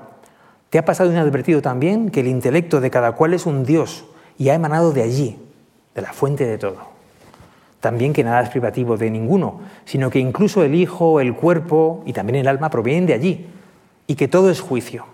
[0.71, 4.05] ¿Te ha pasado inadvertido también que el intelecto de cada cual es un Dios
[4.39, 5.39] y ha emanado de allí,
[5.93, 6.96] de la fuente de todo?
[7.79, 12.13] También que nada es privativo de ninguno, sino que incluso el Hijo, el cuerpo y
[12.13, 13.47] también el alma provienen de allí,
[14.07, 15.05] y que todo es juicio,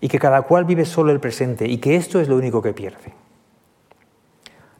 [0.00, 2.72] y que cada cual vive solo el presente, y que esto es lo único que
[2.72, 3.12] pierde.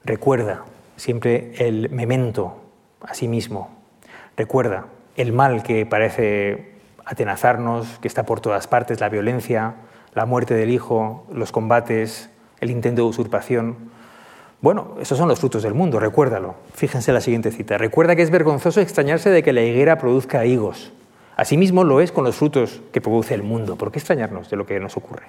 [0.05, 0.65] Recuerda
[0.97, 2.57] siempre el memento
[3.03, 3.69] a sí mismo.
[4.37, 6.73] Recuerda el mal que parece
[7.05, 9.75] atenazarnos, que está por todas partes, la violencia,
[10.15, 13.77] la muerte del hijo, los combates, el intento de usurpación.
[14.61, 16.57] Bueno, esos son los frutos del mundo, recuérdalo.
[16.75, 17.79] Fíjense la siguiente cita.
[17.79, 20.93] Recuerda que es vergonzoso extrañarse de que la higuera produzca higos.
[21.37, 23.77] Asimismo lo es con los frutos que produce el mundo.
[23.77, 25.29] ¿Por qué extrañarnos de lo que nos ocurre?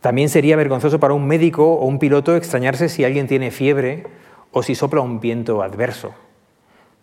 [0.00, 4.06] También sería vergonzoso para un médico o un piloto extrañarse si alguien tiene fiebre
[4.52, 6.14] o si sopla un viento adverso.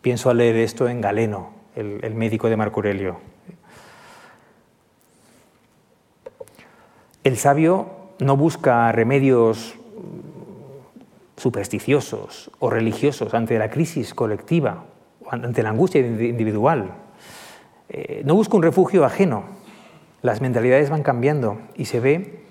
[0.02, 3.18] Pienso al leer esto en Galeno, el, el médico de Marco Aurelio.
[7.26, 9.79] El sabio no busca remedios
[11.40, 14.84] supersticiosos o religiosos ante la crisis colectiva
[15.26, 16.92] o ante la angustia individual.
[17.90, 19.46] Eh, no busca un refugio ajeno.
[20.22, 22.44] Las mentalidades van cambiando y se ve,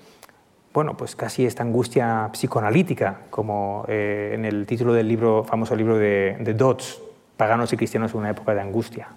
[0.72, 5.98] bueno, pues casi esta angustia psicoanalítica, como eh, en el título del libro, famoso libro
[5.98, 7.00] de, de Dodds,
[7.36, 9.08] Paganos y Cristianos en una época de angustia.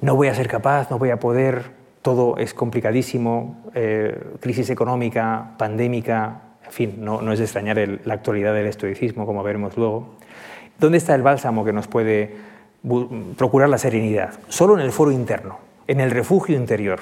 [0.00, 1.72] No voy a ser capaz, no voy a poder,
[2.02, 8.54] todo es complicadísimo, eh, crisis económica, pandémica, en fin, no, es de extrañar la actualidad
[8.54, 10.16] del estoicismo, como veremos luego.
[10.78, 12.36] ¿Dónde está el bálsamo que nos puede
[13.36, 14.34] procurar la serenidad?
[14.48, 17.00] Solo en el foro interno, en el refugio interior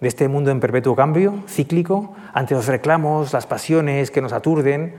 [0.00, 4.94] de este mundo en perpetuo cambio, cíclico, ante los reclamos, las pasiones que nos aturden,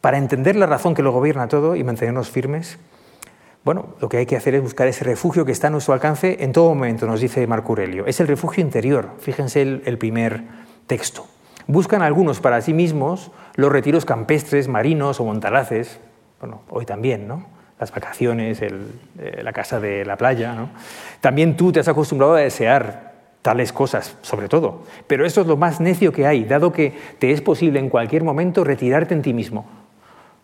[0.00, 2.78] para entender la razón que lo gobierna todo y mantenernos firmes
[3.66, 6.36] bueno, lo que hay que hacer es buscar ese refugio que está a nuestro alcance
[6.38, 8.06] en todo momento, nos dice Marco Aurelio.
[8.06, 10.44] Es el refugio interior, fíjense el, primer
[10.86, 11.26] texto.
[11.66, 15.98] Buscan algunos para sí mismos los retiros campestres, marinos o montalaces,
[16.40, 17.46] bueno, hoy también, ¿no?
[17.80, 18.70] Las vacaciones, eh,
[19.42, 20.70] la casa de la playa, ¿no?
[21.20, 24.82] También tú te has acostumbrado a desear tales cosas, sobre todo.
[25.06, 28.24] Pero eso es lo más necio que hay, dado que te es posible en cualquier
[28.24, 29.66] momento retirarte en ti mismo.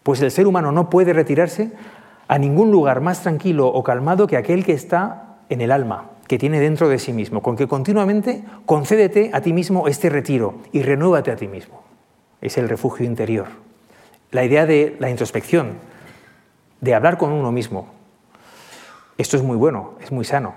[0.02, 1.72] Pues el ser humano no puede retirarse
[2.28, 6.38] a ningún lugar más tranquilo o calmado que aquel que está en el alma, que
[6.38, 10.82] tiene dentro de sí mismo, con que continuamente concédete a ti mismo este retiro y
[10.82, 11.82] renuévate a ti mismo.
[12.40, 13.46] Es el refugio interior.
[14.30, 15.74] La idea de la introspección,
[16.80, 17.88] de hablar con uno mismo.
[19.18, 20.54] Esto es muy bueno, es muy sano.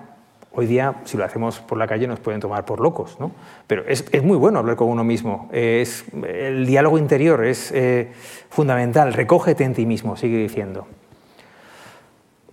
[0.58, 3.32] Hoy día, si lo hacemos por la calle, nos pueden tomar por locos, ¿no?
[3.68, 5.50] Pero es, muy bueno hablar con uno mismo.
[5.52, 8.14] Es, el diálogo interior es eh,
[8.50, 9.14] fundamental.
[9.14, 10.88] Recógete en ti mismo, sigue diciendo.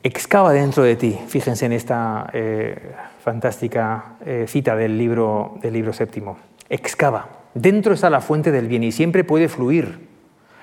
[0.04, 1.18] Excava dentro de ti.
[1.28, 6.38] Fíjense en esta eh, fantástica eh, cita del libro, del libro séptimo.
[6.68, 7.28] Excava.
[7.54, 10.08] Dentro está la fuente del bien y siempre puede fluir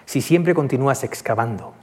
[0.06, 1.73] si siempre continúas excavando.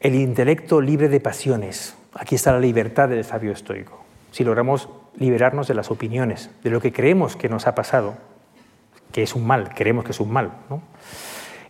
[0.00, 1.96] El intelecto libre de pasiones.
[2.12, 4.04] Aquí está la libertad del sabio estoico.
[4.30, 8.14] Si logramos liberarnos de las opiniones, de lo que creemos que nos ha pasado,
[9.10, 10.50] que es un mal, creemos que es un mal.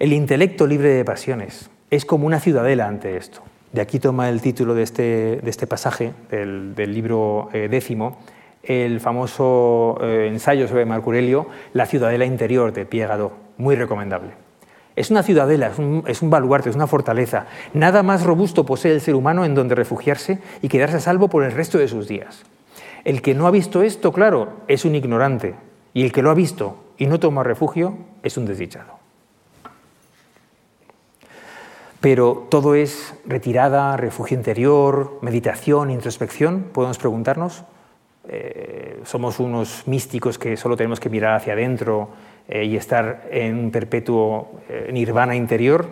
[0.00, 3.42] El intelecto libre de pasiones es como una ciudadela ante esto.
[3.74, 8.18] De aquí toma el título de este, de este pasaje, del, libro eh, décimo,
[8.62, 14.30] el famoso eh, ensayo sobre Marco Aurelio, La ciudadela interior de Piegado, muy recomendable.
[14.94, 15.72] Es una ciudadela,
[16.06, 17.46] es un, baluarte, es una fortaleza.
[17.72, 21.42] Nada más robusto posee el ser humano en donde refugiarse y quedarse a salvo por
[21.42, 22.44] el resto de sus días.
[23.02, 25.56] El que no ha visto esto, claro, es un ignorante.
[25.94, 28.93] Y el que lo ha visto y no toma refugio es un desdichado.
[32.04, 37.64] Pero todo es retirada, refugio interior, meditación, introspección, podemos preguntarnos.
[38.28, 42.10] Eh, somos unos místicos que solo tenemos que mirar hacia adentro
[42.46, 45.88] eh, y estar en perpetuo eh, nirvana interior.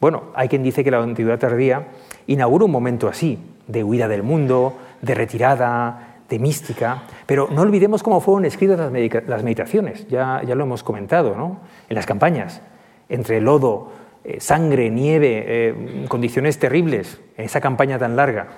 [0.00, 1.86] Bueno, hay quien dice que la antigüedad tardía
[2.28, 4.72] inaugura un momento así, de huida del mundo,
[5.02, 8.90] de retirada, de mística, pero no olvidemos cómo fueron escritas
[9.26, 11.58] las meditaciones, ya, ya lo hemos comentado, ¿no?
[11.90, 12.62] en las campañas,
[13.10, 18.48] entre lodo, eh, sangre, nieve, condiciones terribles, en esa campaña tan larga,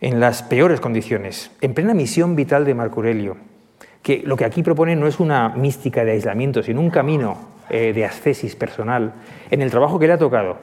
[0.00, 3.36] en las peores condiciones, en plena misión vital de Marco Aurelio
[4.04, 7.38] que lo que aquí propone no es una mística de aislamiento, sino un camino
[7.70, 9.14] eh, de ascesis personal
[9.50, 10.58] en el trabajo que le ha tocado,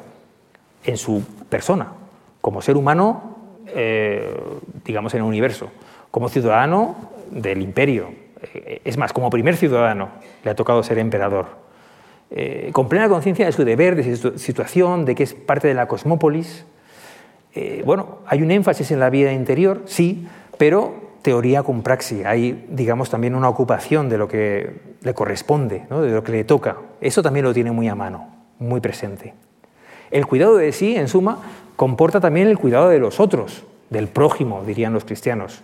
[0.83, 1.91] en su persona,
[2.39, 4.31] como ser humano, eh,
[4.85, 5.71] digamos, en el universo,
[6.11, 6.95] como ciudadano
[7.31, 8.13] del imperio,
[8.53, 10.09] eh, es más, como primer ciudadano
[10.43, 11.47] le ha tocado ser emperador,
[12.71, 15.87] con plena conciencia de su deber, de su situación, de que es parte de la
[15.87, 16.65] cosmópolis.
[17.83, 23.09] bueno, hay un énfasis en la vida interior, sí, pero teoría con praxis, hay, digamos,
[23.09, 26.77] también una ocupación de lo que le corresponde, de lo que le toca.
[26.99, 28.27] Eso también lo tiene muy a mano,
[28.59, 29.33] muy presente.
[30.09, 31.39] El cuidado de sí, en suma,
[31.75, 35.63] comporta también el cuidado de los otros, del prójimo, dirían los cristianos.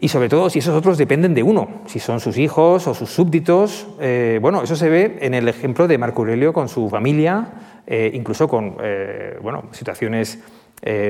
[0.00, 3.10] Y sobre todo si esos otros dependen de uno, si son sus hijos o sus
[3.10, 3.86] súbditos.
[4.00, 7.46] Eh, bueno, eso se ve en el ejemplo de Marco Aurelio con su familia,
[7.86, 10.38] eh, incluso con eh, bueno, situaciones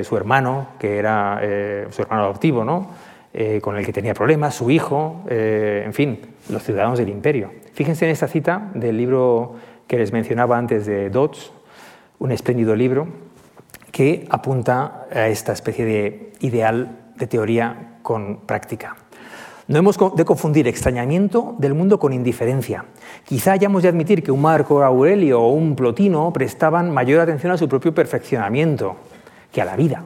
[0.03, 1.41] su hermano, que era
[1.91, 2.91] su hermano adoptivo, ¿no?
[3.61, 7.51] Con el que tenía problemas, su hijo, en fin, los ciudadanos del imperio.
[7.73, 9.57] Fíjense en esta cita del libro
[9.89, 11.51] que les mencionaba antes de Dodds,
[12.21, 13.09] un espléndido libro
[13.91, 18.97] que apunta a esta especie de ideal de teoría con práctica.
[19.67, 22.85] No hemos de confundir extrañamiento del mundo con indiferencia.
[23.25, 27.57] Quizá hayamos de admitir que un Marco Aurelio o un Plotino prestaban mayor atención a
[27.57, 28.97] su propio perfeccionamiento,
[29.51, 30.05] que a la vida.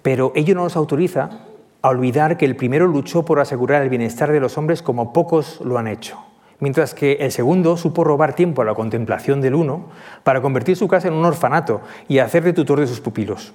[0.00, 1.40] Pero ello no nos autoriza
[1.82, 5.60] a olvidar que el primero luchó por asegurar el bienestar de los hombres como pocos
[5.60, 6.18] lo han hecho,
[6.60, 9.90] mientras que el segundo supo robar tiempo a la contemplación del uno
[10.22, 13.52] para convertir su casa en un orfanato y hacer de tutor de sus pupilos.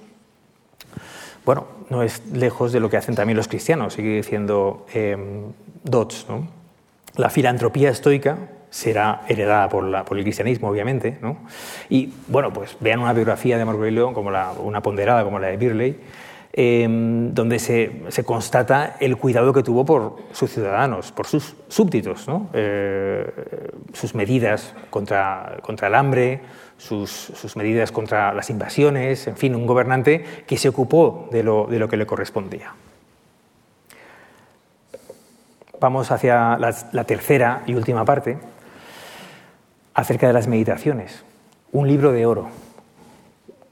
[1.48, 5.16] Bueno, no es lejos de lo que hacen también los cristianos, sigue diciendo eh,
[5.82, 6.26] Dodds.
[7.16, 8.36] La filantropía estoica
[8.68, 9.86] será heredada por,
[10.18, 11.18] el cristianismo, obviamente.
[11.88, 14.30] Y bueno, pues vean una biografía de Marco Aurelio, como
[14.62, 15.98] una ponderada como la de Birley,
[16.52, 23.24] em, donde se, constata el cuidado que tuvo por sus ciudadanos, por sus súbditos, eh,
[23.94, 26.42] sus medidas contra el hambre,
[26.78, 31.78] sus, medidas contra las invasiones, en fin, un gobernante que se ocupó de lo, de
[31.78, 32.72] lo que le correspondía.
[35.80, 38.38] Vamos hacia la tercera y última parte,
[39.94, 41.24] acerca de las meditaciones.
[41.72, 42.48] Un libro de oro,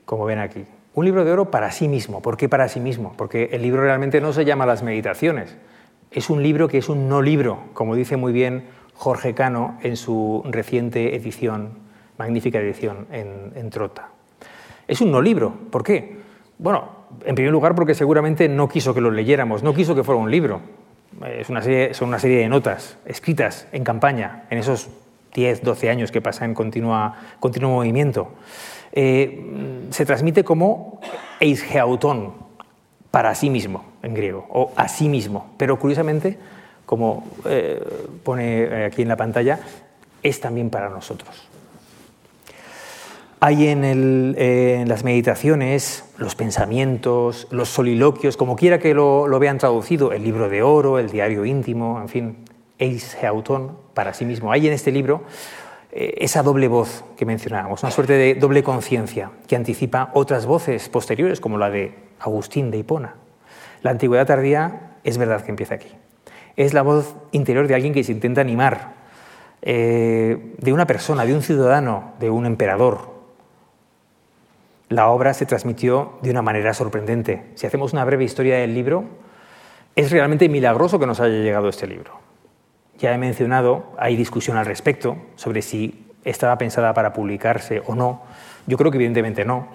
[0.05, 0.67] como ven aquí.
[0.95, 2.23] Un libro de oro para sí mismo.
[2.23, 3.15] ¿Por qué para sí mismo?
[3.17, 5.57] Porque el libro realmente no se llama Las Meditaciones.
[6.11, 9.97] Es un libro que es un no libro, como dice muy bien Jorge Cano en
[9.97, 11.86] su reciente edición,
[12.19, 14.09] magnífica edición en, Trota.
[14.87, 15.53] Es un no libro.
[15.71, 16.19] ¿Por qué?
[16.59, 16.91] Bueno,
[17.25, 20.31] en primer lugar porque seguramente no quiso que lo leyéramos, no quiso que fuera un
[20.31, 20.61] libro.
[21.27, 24.89] Es una serie, son una serie de notas escritas en campaña en esos
[25.35, 28.33] 10, 12 años que pasa en continua, continuo movimiento.
[28.93, 31.01] eh, se transmite como
[31.41, 32.47] eisgeauton,
[33.11, 35.55] para sí mismo, en griego, o a sí mismo.
[35.57, 36.39] Pero curiosamente,
[36.85, 37.83] como eh,
[38.23, 39.59] pone aquí en la pantalla,
[40.23, 41.49] es también para nosotros.
[43.39, 50.25] Hay en, las meditaciones los pensamientos, los soliloquios, como quiera que lo, vean traducido, el
[50.25, 52.37] libro de oro, el diario íntimo, en fin,
[52.79, 54.53] eis heauton, para sí mismo.
[54.53, 55.25] Hay en este libro
[55.93, 60.89] eh, esa doble voz que mencionábamos, una suerte de doble conciencia que anticipa otras voces
[60.89, 63.17] posteriores, como la de Agustín de Hipona.
[63.83, 65.93] La antigüedad tardía es verdad que empieza aquí.
[66.57, 68.95] Es la voz interior de alguien que se intenta animar,
[69.61, 73.16] eh, de una persona, de un ciudadano, de un emperador,
[74.89, 77.45] la obra se transmitió de una manera sorprendente.
[77.55, 79.05] Si hacemos una breve historia del libro,
[79.97, 82.13] es realmente milagroso que nos haya llegado este libro.
[82.99, 88.23] Ya he mencionado, hay discusión al respecto sobre si estaba pensada para publicarse o no.
[88.67, 89.69] Yo creo que evidentemente no.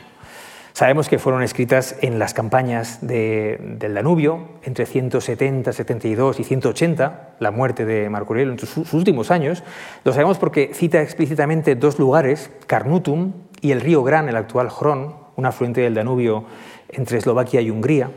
[0.74, 7.51] Sabemos que fueron escritas en las campañas del Danubio entre 170, 72 y 180, la
[7.51, 9.64] muerte de Marco Aurelio en sus últimos años.
[10.05, 15.16] Lo sabemos porque cita explícitamente dos lugares, Carnutum y el río Gran, el actual Hron,
[15.36, 16.45] un afluente del Danubio
[16.89, 18.12] entre Eslovaquia y Hungría,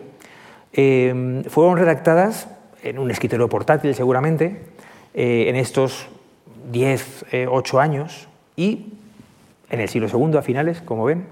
[0.72, 2.48] eh, fueron redactadas
[2.82, 4.62] en un escritorio portátil seguramente,
[5.14, 6.08] eh, en estos
[6.70, 8.94] 10, 8 eh, años y
[9.70, 11.26] en el siglo II a finales, como ven,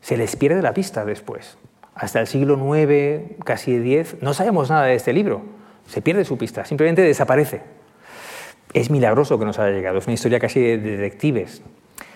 [0.00, 1.56] se les pierde la pista después.
[1.94, 5.42] Hasta el siglo IX, casi X, no sabemos nada de este libro.
[5.86, 7.62] Se pierde su pista, simplemente desaparece.
[8.72, 11.62] Es milagroso que nos haya llegado, es una historia casi de detectives,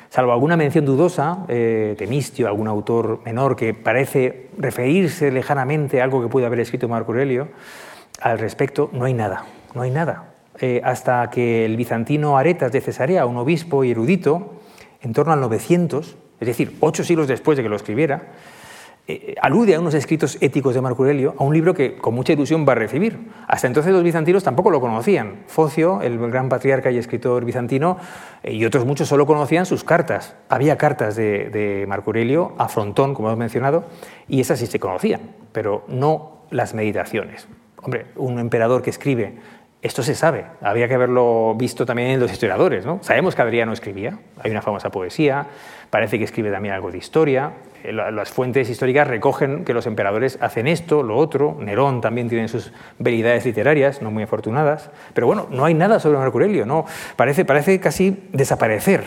[0.09, 6.05] salvo alguna mención dudosa eh, de Mistio, algún autor menor que parece referirse lejanamente a
[6.05, 7.49] algo que puede haber escrito Marco Aurelio,
[8.21, 9.45] al respecto no hay nada,
[9.75, 10.35] no hay nada.
[10.59, 14.55] Eh, hasta que el bizantino Aretas de Cesarea, un obispo y erudito,
[15.03, 18.33] en torno al 900, es decir, ocho siglos después de que lo escribiera,
[19.09, 22.33] eh, alude a unos escritos éticos de Marco Aurelio, a un libro que con mucha
[22.33, 23.19] ilusión va a recibir.
[23.47, 25.45] Hasta entonces los bizantinos tampoco lo conocían.
[25.47, 27.99] Focio, el gran patriarca y escritor bizantino,
[28.43, 30.35] eh, y otros muchos solo conocían sus cartas.
[30.49, 33.85] Había cartas de, Marco Aurelio a Frontón, como hemos mencionado,
[34.27, 35.21] y esas sí se conocían,
[35.53, 37.47] pero no las meditaciones.
[37.83, 39.37] Hombre, un emperador que escribe
[39.83, 42.85] esto se sabe, habría que haberlo visto también en los historiadores.
[42.85, 42.99] ¿no?
[43.03, 45.47] Sabemos que Adriano escribía, hay una famosa poesía,
[45.91, 47.53] parece que escribe también algo de historia,
[47.87, 52.49] eh, las fuentes históricas recogen que los emperadores hacen esto, lo otro, Nerón también tiene
[52.49, 56.85] sus veridades literarias, no muy afortunadas, pero bueno, no hay nada sobre Marco Aurelio, no,
[57.15, 59.05] parece, parece casi desaparecer.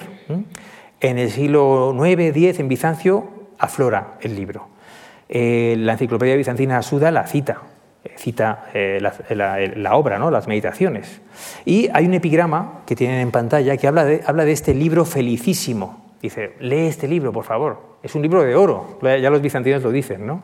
[1.01, 4.69] En el siglo IX, X, en Bizancio, aflora el libro.
[5.27, 7.61] Eh, la enciclopedia bizantina Suda la cita,
[8.03, 10.32] eh, cita la, obra, ¿no?
[10.32, 11.21] las meditaciones.
[11.65, 15.05] Y hay un epigrama que tienen en pantalla que habla de, habla de este libro
[15.05, 16.09] felicísimo.
[16.22, 17.97] Dice, lee este libro, por favor.
[18.03, 20.43] Es un libro de oro, ya los bizantinos lo dicen, ¿no?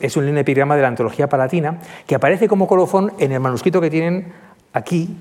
[0.00, 3.90] Es un epigrama de la antología palatina que aparece como colofón en el manuscrito que
[3.90, 4.32] tienen
[4.72, 5.16] aquí,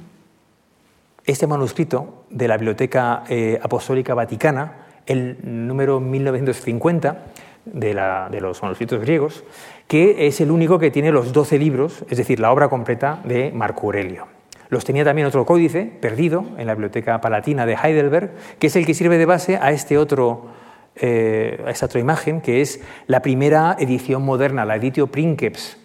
[1.26, 4.74] este manuscrito de la Biblioteca eh, Apostólica Vaticana,
[5.06, 7.24] el número 1950
[7.66, 7.94] de,
[8.32, 9.44] de, los manuscritos griegos,
[9.88, 13.52] que es el único que tiene los 12 libros, es decir, la obra completa de
[13.52, 14.37] Marco Aurelio.
[14.70, 18.86] Los tenía también otro códice perdido en la Biblioteca Palatina de Heidelberg, que es el
[18.86, 20.48] que sirve de base a este otro
[21.00, 25.78] eh, esta otra imagen, que es la primera edición moderna, la Editio Princeps,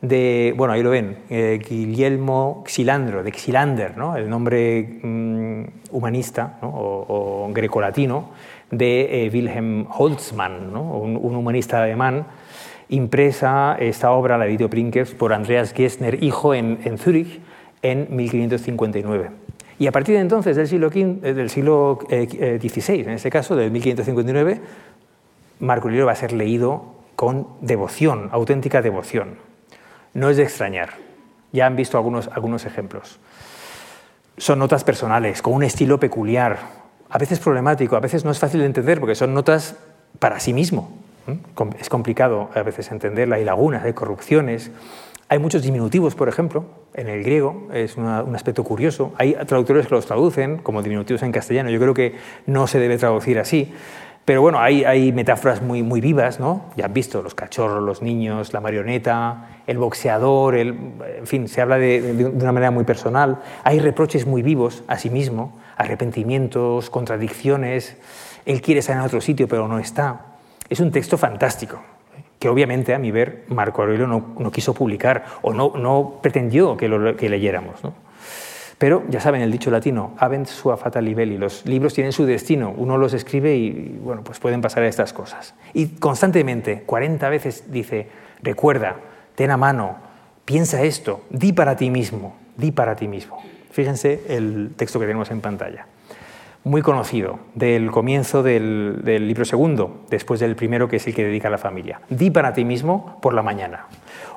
[0.00, 4.16] de, bueno, ahí lo ven, eh, Guillermo Xilandro, de Xilander, ¿no?
[4.16, 8.30] el nombre mm, humanista o, grecolatino
[8.70, 12.26] de eh, Wilhelm Holtzmann, un, humanista alemán,
[12.90, 17.40] impresa esta obra, la Editio Princeps, por Andreas Gessner, hijo, en, en Zúrich
[17.84, 19.30] en 1559.
[19.78, 22.58] Y a partir de entonces, del siglo, XVI, eh, del siglo eh, eh,
[22.88, 24.60] en este caso, del 1559,
[25.60, 29.36] Marco Aurelio va a ser leído con devoción, auténtica devoción.
[30.14, 30.94] No es de extrañar.
[31.52, 33.20] Ya han visto algunos, algunos ejemplos.
[34.38, 36.58] Son notas personales, con un estilo peculiar,
[37.10, 39.76] a veces problemático, a veces no es fácil de entender porque son notas
[40.18, 40.90] para sí mismo.
[41.78, 44.70] Es complicado a veces entenderla, hay lagunas, hay corrupciones,
[45.28, 49.12] hay muchos diminutivos, por ejemplo, en el griego, es un aspecto curioso.
[49.16, 51.70] Hay traductores que los traducen como diminutivos en castellano.
[51.70, 52.14] Yo creo que
[52.46, 53.72] no se debe traducir así.
[54.24, 56.64] Pero bueno, hay, metáforas muy, muy vivas, ¿no?
[56.76, 60.68] Ya han visto los cachorros, los niños, la marioneta, el boxeador, el,
[61.18, 63.42] en fin, se habla de, de, una manera muy personal.
[63.64, 67.96] Hay reproches muy vivos a sí mismo, arrepentimientos, contradicciones.
[68.46, 70.20] Él quiere estar en otro sitio, pero no está.
[70.70, 71.80] Es un texto fantástico
[72.44, 76.88] que obviamente a mi ver Marco Aurelio no, quiso publicar o no, no pretendió que,
[76.88, 77.80] lo, que leyéramos.
[78.76, 82.74] Pero ya saben el dicho latino, avent sua fata libelli, los libros tienen su destino,
[82.76, 85.54] uno los escribe y bueno, pues pueden pasar estas cosas.
[85.72, 88.08] Y constantemente, 40 veces dice,
[88.42, 88.96] recuerda,
[89.36, 89.96] ten a mano,
[90.44, 93.42] piensa esto, di para ti mismo, di para ti mismo.
[93.70, 95.86] Fíjense el texto que tenemos en pantalla.
[96.66, 101.22] Muy conocido, del comienzo del, del libro segundo, después del primero que es el que
[101.22, 102.00] dedica a la familia.
[102.08, 103.86] Di para ti mismo por la mañana.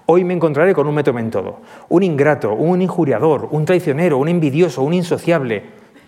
[0.08, 1.62] Hoy me encontraré con un método en todo.
[1.88, 5.64] Un ingrato, un injuriador, un traicionero, un envidioso, un insociable.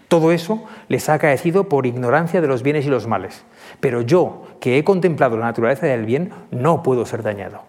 [0.10, 3.46] Todo eso les ha acaecido por ignorancia de los bienes y los males.
[3.80, 7.62] Pero yo, que he contemplado la naturaleza del bien, no puedo ser dañado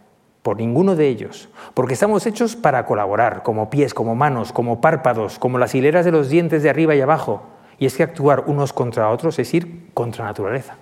[0.43, 5.39] por ninguno de ellos, porque estamos hechos para colaborar, como pies, como manos, como párpados,
[5.39, 7.43] como las hileras de los dientes de arriba y abajo.
[7.81, 10.77] Y es que actuar unos contra otros es ir contra naturaleza.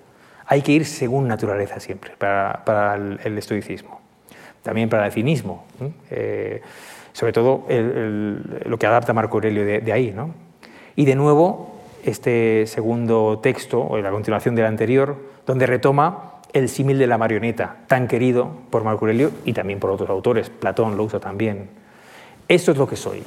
[0.45, 3.99] Hay que ir según naturaleza siempre para, el estoicismo
[4.61, 5.65] también para el cinismo,
[6.09, 6.61] eh,
[7.13, 10.11] sobre todo lo que adapta Marco Aurelio de, ahí.
[10.11, 10.31] ¿no?
[10.95, 16.97] Y de nuevo, este segundo texto, o la continuación del anterior, donde retoma el símil
[16.97, 21.03] de la marioneta, tan querido por Marco Aurelio y también por otros autores, Platón lo
[21.03, 21.69] usa también.
[22.47, 23.23] Esto es lo que soy,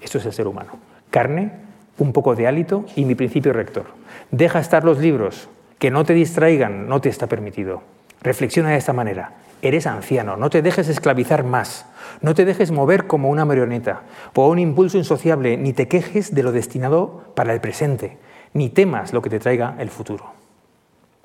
[0.00, 0.72] esto es el ser humano.
[1.10, 1.67] Carne,
[1.98, 3.86] un poco de hálito y mi principio rector.
[4.30, 7.82] Deja estar los libros, que no te distraigan, no te está permitido.
[8.22, 9.34] Reflexiona de esta manera.
[9.60, 11.84] Eres anciano, no te dejes esclavizar más,
[12.20, 16.44] no te dejes mover como una marioneta por un impulso insociable, ni te quejes de
[16.44, 18.18] lo destinado para el presente,
[18.52, 20.26] ni temas lo que te traiga el futuro.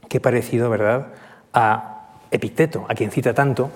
[0.09, 1.09] Qué parecido, ¿verdad?,
[1.53, 3.69] a Epicteto, a quien cita tanto,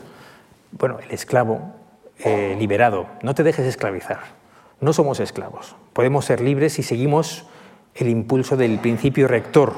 [0.72, 1.76] bueno, el esclavo
[2.24, 3.06] eh, liberado.
[3.22, 4.20] No te dejes esclavizar.
[4.82, 5.76] No somos esclavos.
[5.98, 7.48] Podemos ser libres si seguimos
[7.96, 9.74] el impulso del principio rector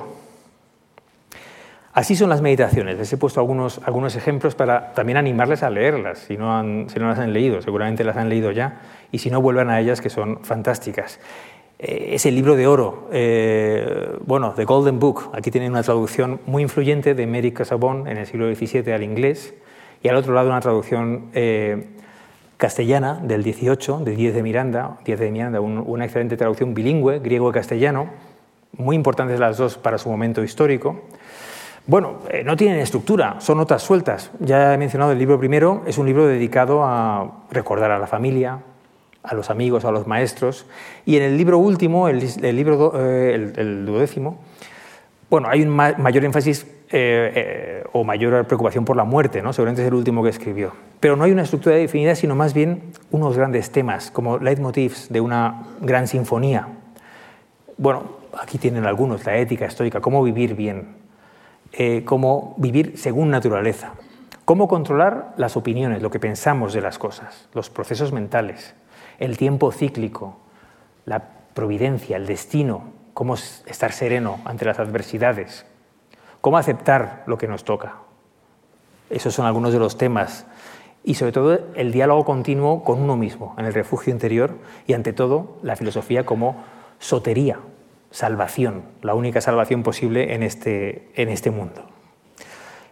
[1.93, 2.97] Así son las meditaciones.
[2.97, 7.07] Les he puesto algunos, algunos ejemplos para también animarles a leerlas, si no, si no
[7.07, 8.81] las han leído, seguramente las han leído ya,
[9.13, 11.21] y si no, vuelvan a ellas, que son fantásticas.
[11.79, 15.31] Eh, es el libro de oro, eh, bueno, The Golden Book.
[15.33, 19.53] Aquí tienen una traducción muy influyente de Mary Casabon en el siglo XVII al inglés,
[20.03, 21.87] y al otro lado una traducción eh,
[22.59, 28.09] castellana del XVIII, de Diez de Miranda, Diez de Miranda una excelente traducción bilingüe, griego-castellano,
[28.73, 30.99] muy importantes las dos para su momento histórico.
[31.87, 34.31] Bueno, eh, no tienen estructura, son notas sueltas.
[34.41, 38.59] Ya he mencionado el libro primero, es un libro dedicado a recordar a la familia,
[39.23, 40.65] a los amigos, a los maestros.
[41.05, 42.19] Y en el libro último, el,
[42.53, 44.37] libro eh, el, duodécimo,
[45.29, 49.53] bueno, hay un mayor énfasis eh, o mayor preocupación por la muerte, ¿no?
[49.53, 50.73] seguramente es el último que escribió.
[50.99, 55.21] Pero no hay una estructura definida, sino más bien unos grandes temas, como leitmotivs de
[55.21, 56.67] una gran sinfonía.
[57.77, 60.95] Bueno, aquí tienen algunos, la ética estoica, cómo vivir bien,
[61.71, 63.93] eh, cómo vivir según naturaleza,
[64.45, 68.73] cómo controlar las opiniones, lo que pensamos de las cosas, los procesos mentales,
[69.19, 70.37] el tiempo cíclico,
[71.05, 71.23] la
[71.53, 75.65] providencia, el destino, cómo estar sereno ante las adversidades,
[76.41, 77.95] cómo aceptar lo que nos toca.
[79.09, 80.45] Esos son algunos de los temas.
[81.03, 85.13] Y sobre todo el diálogo continuo con uno mismo, en el refugio interior y ante
[85.13, 86.63] todo la filosofía como
[86.99, 87.59] sotería,
[88.11, 91.85] salvación, la única salvación posible en este, en este mundo.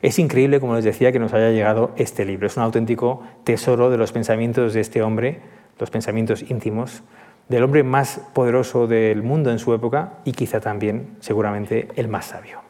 [0.01, 2.47] Es increíble, como les decía, que nos haya llegado este libro.
[2.47, 5.41] Es un auténtico tesoro de los pensamientos de este hombre,
[5.79, 7.03] los pensamientos íntimos,
[7.49, 12.25] del hombre más poderoso del mundo en su época y quizá también, seguramente, el más
[12.25, 12.66] sabio.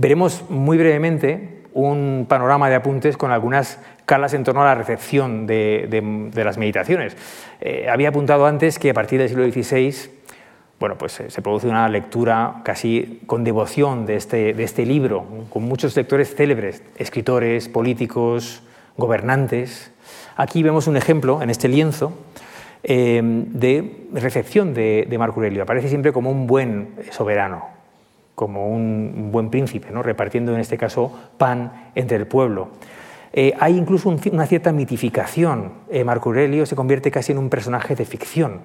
[0.00, 5.46] Veremos muy brevemente un panorama de apuntes con algunas calas en torno a la recepción
[5.46, 7.18] de, las meditaciones.
[7.60, 10.10] Eh, había apuntado antes que a partir del siglo XVI
[10.78, 15.26] bueno, pues eh, se produce una lectura casi con devoción de este, de este libro,
[15.50, 18.62] con muchos lectores célebres, escritores, políticos,
[18.96, 19.92] gobernantes.
[20.36, 22.14] Aquí vemos un ejemplo en este lienzo
[22.82, 25.62] eh, de recepción de, Marco Aurelio.
[25.64, 27.79] Aparece siempre como un buen soberano,
[28.40, 30.02] como un buen príncipe, ¿no?
[30.02, 32.68] repartiendo en este caso pan entre el pueblo.
[33.34, 35.72] Eh, hay incluso una cierta mitificación.
[36.06, 38.60] Marco Aurelio se convierte casi en un personaje de ficción,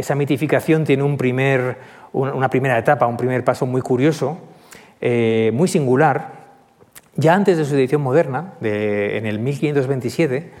[0.00, 1.76] esa mitificación tiene un primer,
[2.14, 4.38] una primera etapa, un primer paso muy curioso,
[4.98, 6.40] eh, muy singular.
[7.16, 10.52] Ya antes de su edición moderna, en el 1527,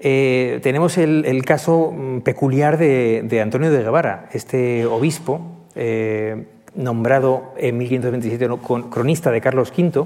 [0.00, 5.40] eh, tenemos el, caso mm, peculiar de, Antonio de Guevara, este obispo
[5.76, 6.44] eh,
[6.74, 8.48] nombrado en 1527
[8.90, 10.04] cronista de Carlos V,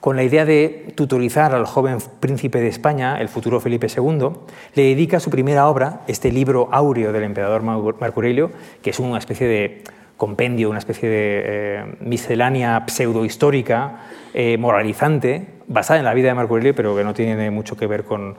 [0.00, 4.30] con la idea de tutorizar al joven príncipe de España, el futuro Felipe II,
[4.74, 9.18] le dedica su primera obra, este libro áureo del emperador Marco Aurelio, que es una
[9.18, 9.82] especie de
[10.16, 14.00] compendio, una especie de eh, miscelánea pseudohistórica,
[14.34, 17.86] eh, moralizante, basada en la vida de Marco Aurelio, pero que no tiene mucho que
[17.86, 18.36] ver con,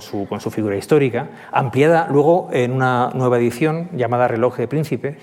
[0.00, 5.16] su, con, su, figura histórica, ampliada luego en una nueva edición llamada Reloj de Príncipes,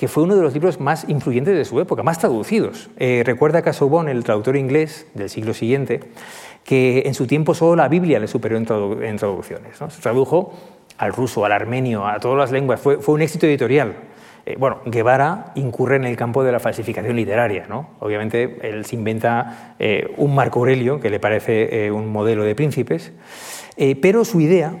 [0.00, 2.88] que fue uno de los libros más influyentes de su época, más traducidos.
[2.96, 6.00] Eh, recuerda Casaubon, el traductor inglés del siglo siguiente,
[6.64, 9.76] que en su tiempo solo la Biblia le superó en, traducciones.
[9.76, 10.54] Se tradujo
[10.96, 12.80] al ruso, al armenio, a todas las lenguas.
[12.80, 13.94] Fue, fue un éxito editorial.
[14.46, 17.66] Eh, bueno, Guevara incurre en el campo de la falsificación literaria.
[17.68, 17.90] ¿no?
[17.98, 22.54] Obviamente, él se inventa eh, un Marco Aurelio, que le parece eh, un modelo de
[22.54, 23.12] príncipes,
[24.00, 24.74] pero su idea,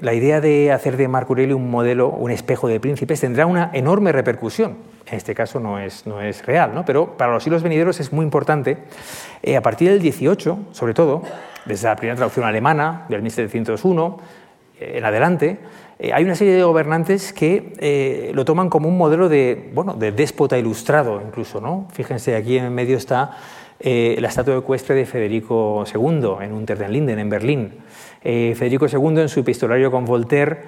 [0.00, 3.70] la idea de hacer de Marco Aurelio un modelo, un espejo de príncipes, tendrá una
[3.72, 4.76] enorme repercusión.
[5.06, 6.84] En este caso no es, no es real, ¿no?
[6.84, 8.78] pero para los siglos venideros es muy importante.
[9.56, 11.22] a partir del 18, sobre todo,
[11.64, 14.18] desde la primera traducción alemana, del 1701,
[14.78, 15.58] en adelante,
[15.98, 19.94] eh, hay una serie de gobernantes que eh, lo toman como un modelo de, bueno,
[19.94, 21.60] de déspota ilustrado, incluso.
[21.60, 21.88] ¿no?
[21.92, 23.38] Fíjense, aquí en medio está
[23.80, 27.72] eh, la estatua ecuestre de Federico II en Unter den Linden, en Berlín.
[28.56, 30.58] Federico II, en su epistolario con Voltaire,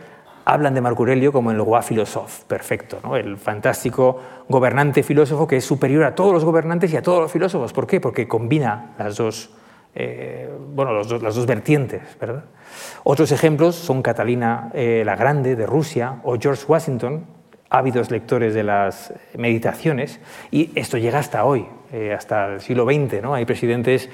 [0.45, 5.65] hablan de Marco Aurelio como el roi philosophe, perfecto, el fantástico gobernante filósofo que es
[5.65, 7.73] superior a todos los gobernantes y a todos los filósofos.
[7.73, 8.01] ¿Por qué?
[8.01, 9.51] Porque combina las dos,
[10.75, 12.45] bueno, las dos vertientes, ¿verdad?
[13.05, 17.27] Otros ejemplos son Catalina eh, la Grande de Rusia o George Washington,
[17.71, 23.23] ávidos lectores de las meditaciones, y esto llega hasta hoy, eh, hasta el siglo XX.
[23.23, 23.35] ¿no?
[23.35, 24.09] Hay presidentes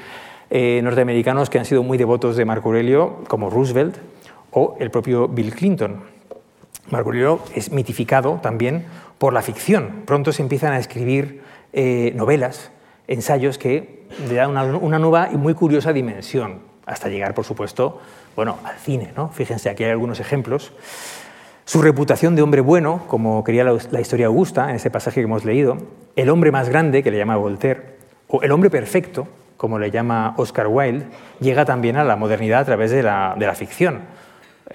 [0.57, 3.96] eh, norteamericanos que han sido muy devotos de Marco Aurelio, como Roosevelt
[4.52, 6.05] o el propio Bill Clinton.
[6.90, 8.84] Marco Aurelio es mitificado también
[9.18, 10.05] por la ficción.
[10.07, 11.42] Pronto se empiezan a escribir
[12.14, 12.70] novelas,
[13.09, 14.50] ensayos que le dan
[14.80, 18.00] una, nueva y muy curiosa dimensión, hasta llegar, por supuesto,
[18.36, 19.12] bueno, al cine.
[19.16, 19.30] ¿no?
[19.30, 20.72] Fíjense, aquí hay algunos ejemplos.
[21.64, 25.44] Su reputación de hombre bueno, como quería la, historia augusta en ese pasaje que hemos
[25.44, 25.78] leído,
[26.14, 27.96] el hombre más grande, que le llama Voltaire,
[28.28, 29.26] o el hombre perfecto,
[29.57, 31.07] como le llama Oscar Wilde,
[31.40, 34.02] llega también a la modernidad a través de la, de la ficción.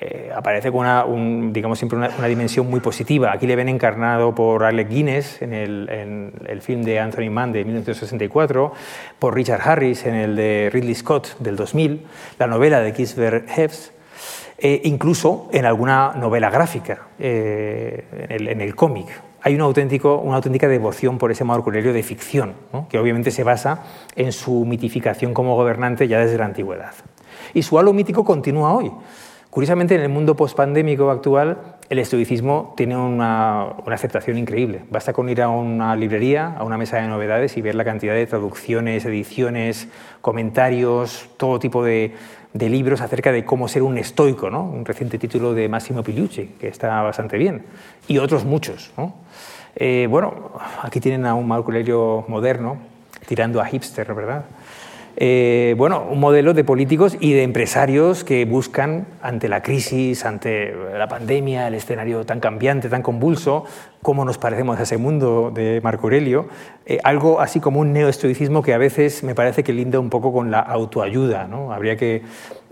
[0.01, 1.03] Eh, aparece con una,
[1.51, 3.33] digamos, siempre una, dimensión muy positiva.
[3.33, 8.71] Aquí le ven encarnado por Alec Guinness en el, film de Anthony Mann de 1964,
[9.17, 12.05] por Richard Harris en el de Ridley Scott del 2000,
[12.37, 13.91] la novela de Kisver Heffs,
[14.59, 19.07] e incluso en alguna novela gráfica, eh, en el, cómic.
[19.41, 22.53] Hay auténtico, una auténtica devoción por ese Marco Aurelio de ficción,
[22.89, 23.83] que obviamente se basa
[24.15, 26.93] en su mitificación como gobernante ya desde la antigüedad.
[27.53, 28.91] Y su halo mítico continúa hoy.
[29.49, 34.83] Curiosamente, en el mundo postpandémico actual, el estoicismo tiene una, aceptación increíble.
[34.91, 38.13] Basta con ir a una librería, a una mesa de novedades y ver la cantidad
[38.13, 39.87] de traducciones, ediciones,
[40.21, 42.13] comentarios, todo tipo de,
[42.53, 44.63] libros acerca de cómo ser un estoico, ¿no?
[44.63, 47.63] un reciente título de Massimo Pigliucci, que está bastante bien,
[48.07, 48.91] y otros muchos.
[49.75, 52.77] Eh, bueno, aquí tienen a un Marco Aurelio moderno,
[53.27, 54.45] tirando a hipster, ¿verdad?
[55.21, 60.73] Eh, bueno, un modelo de políticos y de empresarios que buscan, ante la crisis, ante
[60.97, 63.65] la pandemia, el escenario tan cambiante, tan convulso,
[64.01, 66.47] cómo nos parecemos a ese mundo de Marco Aurelio,
[66.85, 70.31] eh, algo así como un neoestoicismo que a veces me parece que linda un poco
[70.31, 71.73] con la autoayuda, ¿no?
[71.73, 72.21] habría que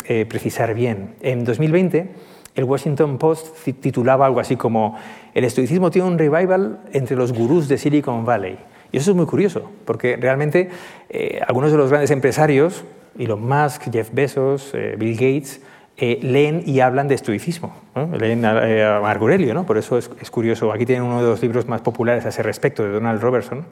[0.06, 1.16] eh, precisar bien.
[1.20, 2.12] En 2020,
[2.56, 4.96] el Washington Post titulaba algo así como
[5.34, 8.58] El estoicismo tiene un revival entre los gurús de Silicon Valley.
[8.92, 10.70] Y eso es muy curioso, porque realmente
[11.10, 12.84] eh, algunos de los grandes empresarios,
[13.18, 15.62] Elon Musk, Jeff Bezos, eh, Bill Gates,
[16.00, 17.74] eh, leen y hablan de estoicismo,
[18.20, 19.66] leen a, Marco Aurelio, ¿no?
[19.66, 20.72] por eso es, curioso.
[20.72, 23.66] Aquí tienen uno de los libros más populares a ese respecto, de Donald Robertson,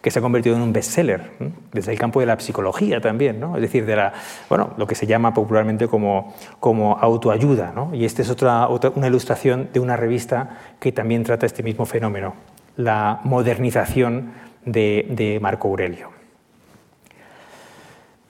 [0.00, 1.32] que se ha convertido en un bestseller,
[1.74, 4.14] desde el campo de la psicología también, es decir, de la,
[4.48, 7.74] bueno, lo que se llama popularmente como, como autoayuda.
[7.92, 11.84] Y esta es otra, otra, una ilustración de una revista que también trata este mismo
[11.84, 12.32] fenómeno,
[12.78, 14.32] la modernización
[14.66, 16.10] de, Marco Aurelio.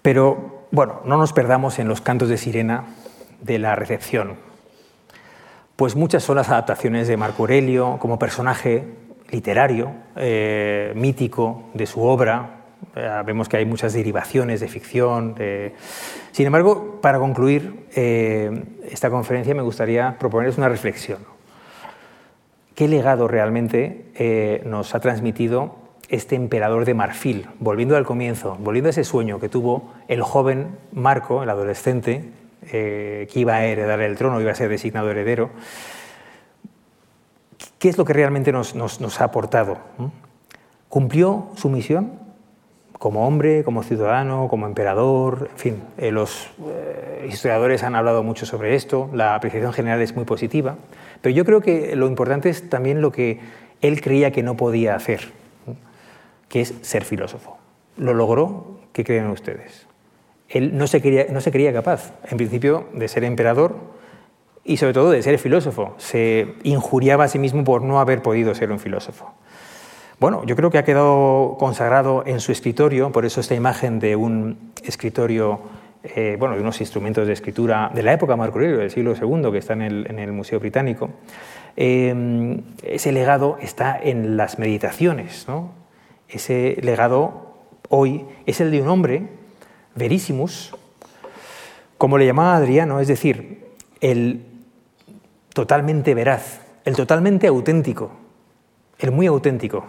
[0.02, 2.84] Pero bueno, no nos perdamos en los cantos de sirena
[3.40, 4.34] de la recepción,
[5.74, 8.84] pues muchas son las adaptaciones de Marco Aurelio como personaje
[9.30, 12.62] literario, eh, mítico de su obra.
[12.94, 15.34] Eh, vemos que hay muchas derivaciones de ficción.
[16.32, 21.18] Sin embargo, para concluir eh, esta conferencia me gustaría proponerles una reflexión.
[22.74, 28.90] ¿Qué legado realmente nos ha transmitido este emperador de marfil, volviendo al comienzo, volviendo a
[28.90, 32.30] ese sueño que tuvo el joven Marco, el adolescente,
[32.72, 35.50] eh, que iba a heredar el trono, iba a ser designado heredero,
[37.78, 39.78] ¿qué es lo que realmente nos, ha aportado?
[40.88, 42.26] ¿Cumplió su misión?
[42.98, 48.46] como hombre, como ciudadano, como emperador, en fin, eh, los eh, historiadores han hablado mucho
[48.46, 50.76] sobre esto, la apreciación general es muy positiva,
[51.20, 53.40] pero yo creo que lo importante es también lo que
[53.80, 55.32] él creía que no podía hacer,
[56.48, 57.58] que es ser filósofo.
[57.96, 59.86] Lo logró, ¿qué creen ustedes?
[60.48, 63.76] Él no se, quería, no se creía capaz, en principio, de ser emperador
[64.64, 65.94] y sobre todo de ser filósofo.
[65.98, 69.32] Se injuriaba a sí mismo por no haber podido ser un filósofo.
[70.18, 74.16] Bueno, yo creo que ha quedado consagrado en su escritorio, por eso esta imagen de
[74.16, 75.60] un escritorio,
[76.02, 79.50] eh, bueno, de unos instrumentos de escritura de la época Marco Aurelio, del siglo II,
[79.52, 81.10] que está en el, Museo Británico.
[81.76, 85.44] Eh, ese legado está en las meditaciones.
[85.48, 85.70] ¿no?
[86.28, 87.54] Ese legado
[87.88, 89.28] hoy es el de un hombre,
[89.94, 90.74] Verísimus,
[91.98, 93.64] como le llamaba Adriano, es decir,
[94.00, 94.44] el
[95.54, 98.10] totalmente veraz, el totalmente auténtico,
[98.98, 99.84] el muy auténtico,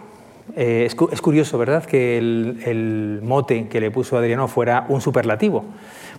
[0.56, 5.64] eh, es, curioso, ¿verdad?, que el, mote que le puso Adriano fuera un superlativo,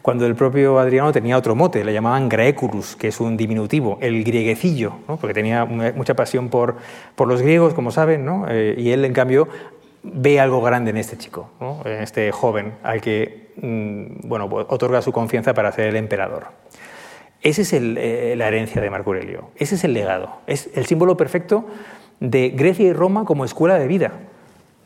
[0.01, 4.23] cuando el propio Adriano tenía otro mote, le llamaban Graeculus, que es un diminutivo, el
[4.23, 6.77] grieguecillo, porque tenía mucha pasión por,
[7.17, 9.47] los griegos, como saben, eh, y él, en cambio,
[10.03, 11.49] ve algo grande en este chico,
[11.85, 16.47] en este joven, al que mm, bueno, otorga su confianza para ser el emperador.
[17.41, 21.15] Esa es eh, la herencia de Marco Aurelio, ese es el legado, es el símbolo
[21.15, 21.65] perfecto
[22.19, 24.11] de Grecia y Roma como escuela de vida.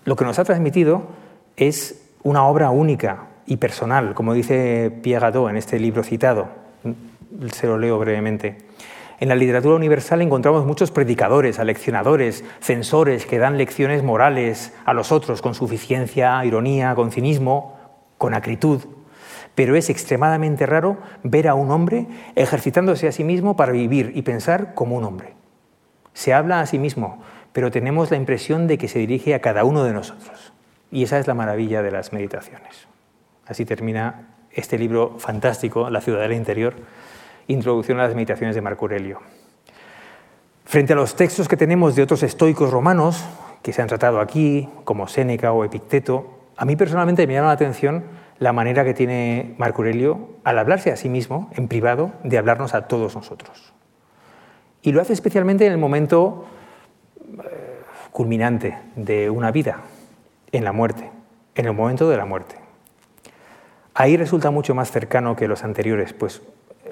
[0.06, 1.04] Lo que nos ha transmitido
[1.56, 6.48] es una obra única y personal, como dice Pierre en este libro citado.
[7.54, 8.58] Se lo leo brevemente.
[9.24, 15.14] En la literatura universal encontramos muchos predicadores, aleccionadores, censores que dan lecciones morales a los
[15.14, 17.80] otros con suficiencia, ironía, con cinismo,
[18.18, 18.82] con acritud.
[19.56, 22.06] Pero es extremadamente raro ver a un hombre
[22.36, 25.36] ejercitándose a sí mismo para vivir y pensar como un hombre.
[26.12, 29.64] Se habla a sí mismo, pero tenemos la impresión de que se dirige a cada
[29.64, 30.52] uno de nosotros.
[30.92, 32.90] Y esa es la maravilla de las meditaciones.
[33.46, 36.76] Así termina este libro fantástico, La ciudadela interior,
[37.48, 39.20] Introducción a las meditaciones de Marco Aurelio.
[40.66, 43.24] Frente a los textos que tenemos de otros estoicos romanos,
[43.62, 47.54] que se han tratado aquí, como Séneca o Epicteto, a mí personalmente me llama la
[47.54, 48.04] atención
[48.40, 52.74] la manera que tiene Marco Aurelio al hablarse a sí mismo, en privado, de hablarnos
[52.74, 53.74] a todos nosotros.
[54.82, 56.46] Y lo hace especialmente en el momento
[57.22, 57.82] eh,
[58.12, 59.82] culminante de una vida,
[60.52, 61.10] en la muerte,
[61.56, 62.56] en el momento de la muerte.
[63.94, 66.42] Ahí resulta mucho más cercano que los anteriores, pues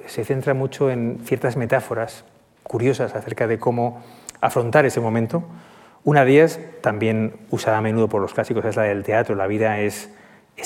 [0.07, 2.25] se centra mucho en ciertas metáforas
[2.63, 4.01] curiosas acerca de cómo
[4.39, 5.43] afrontar ese momento.
[6.03, 9.35] Una de ellas, también usada a menudo por los clásicos, es la del teatro.
[9.35, 10.09] La vida es,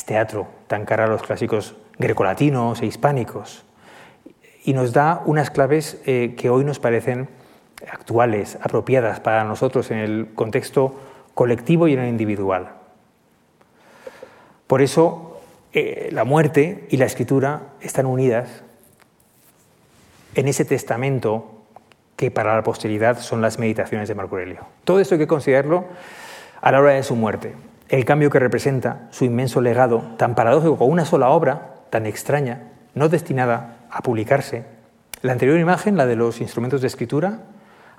[0.06, 3.64] teatro, tan cara a los clásicos grecolatinos e hispánicos
[4.66, 7.30] y nos da unas claves eh, que hoy nos parecen
[7.90, 11.00] actuales, apropiadas para nosotros en el contexto
[11.34, 12.72] colectivo y en el individual.
[14.68, 15.40] Por eso
[15.72, 18.64] eh, la muerte y la escritura están unidas
[20.36, 21.52] en ese testamento
[22.16, 24.66] que para la posteridad son las meditaciones de Marco Aurelio.
[24.84, 25.86] Todo esto hay que considerarlo
[26.62, 27.54] a la hora de su muerte.
[27.90, 32.72] El cambio que representa su inmenso legado, tan paradójico con una sola obra, tan extraña,
[32.94, 34.66] no destinada a publicarse.
[35.22, 37.40] La anterior imagen, la de los instrumentos de escritura,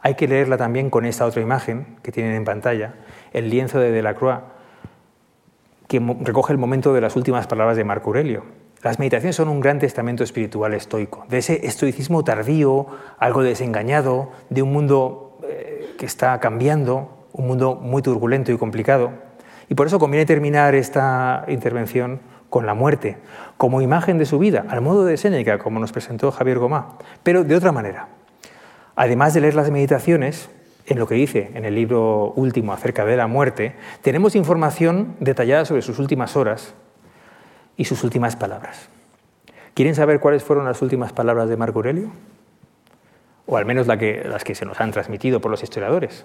[0.03, 2.95] hay que leerla también con esta otra imagen que tienen en pantalla,
[3.33, 4.41] el lienzo de Delacroix,
[5.89, 8.45] que recoge el momento de las últimas palabras de Marco Aurelio.
[8.87, 12.87] Las meditaciones son un gran testamento espiritual estoico, de ese estoicismo tardío,
[13.19, 19.11] algo desengañado, de un mundo eh, que está cambiando, un mundo muy turbulento y complicado.
[19.69, 23.19] Y por eso conviene terminar esta intervención con la muerte,
[23.57, 27.43] como imagen de su vida, al modo de Séneca, como nos presentó Javier Gomá, pero
[27.43, 28.07] de otra manera.
[28.95, 30.49] Además de leer las meditaciones,
[30.87, 35.65] en lo que dice en el libro último acerca de la muerte, tenemos información detallada
[35.65, 36.77] sobre sus últimas horas
[37.77, 38.89] y sus últimas palabras.
[39.75, 42.11] ¿Quieren saber cuáles fueron las últimas palabras de Marco Aurelio?
[43.47, 43.99] O al menos las
[44.45, 46.25] que se nos han transmitido por los historiadores.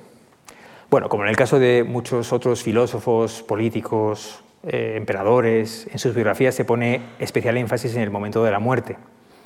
[0.90, 6.54] Bueno, como en el caso de muchos otros filósofos, políticos, eh, emperadores, en sus biografías
[6.54, 8.98] se pone especial énfasis en el momento de la muerte,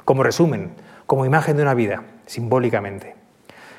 [0.05, 0.71] como resumen,
[1.05, 3.15] como imagen de una vida, simbólicamente.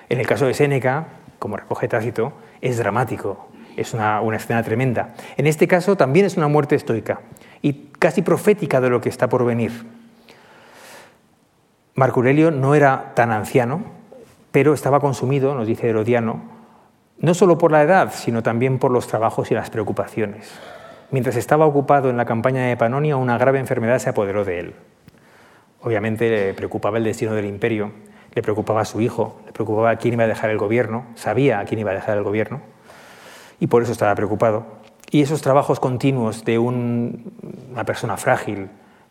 [0.08, 1.08] En el caso de Séneca,
[1.38, 5.14] como recoge Tácito, es dramático, es una, una escena tremenda.
[5.36, 7.20] En este caso también es una muerte estoica
[7.66, 9.72] y casi profética de lo que está por venir.
[11.96, 13.82] Marco Aurelio no era tan anciano,
[14.52, 16.44] pero estaba consumido, nos dice Herodiano,
[17.18, 20.48] no solo por la edad, sino también por los trabajos y las preocupaciones.
[21.10, 24.74] Mientras estaba ocupado en la campaña de Panonia, una grave enfermedad se apoderó de él.
[25.82, 27.90] Obviamente le preocupaba el destino del imperio,
[28.32, 31.58] le preocupaba a su hijo, le preocupaba a quién iba a dejar el gobierno, sabía
[31.58, 32.60] a quién iba a dejar el gobierno,
[33.58, 34.85] y por eso estaba preocupado.
[35.10, 38.68] Y esos trabajos continuos de una persona frágil,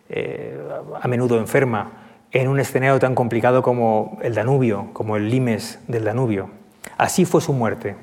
[0.09, 0.57] eh,
[1.01, 1.91] a menudo enferma,
[2.31, 6.49] en un escenario tan complicado como el Danubio, como el Limes del Danubio.
[6.97, 7.95] Así fue su muerte,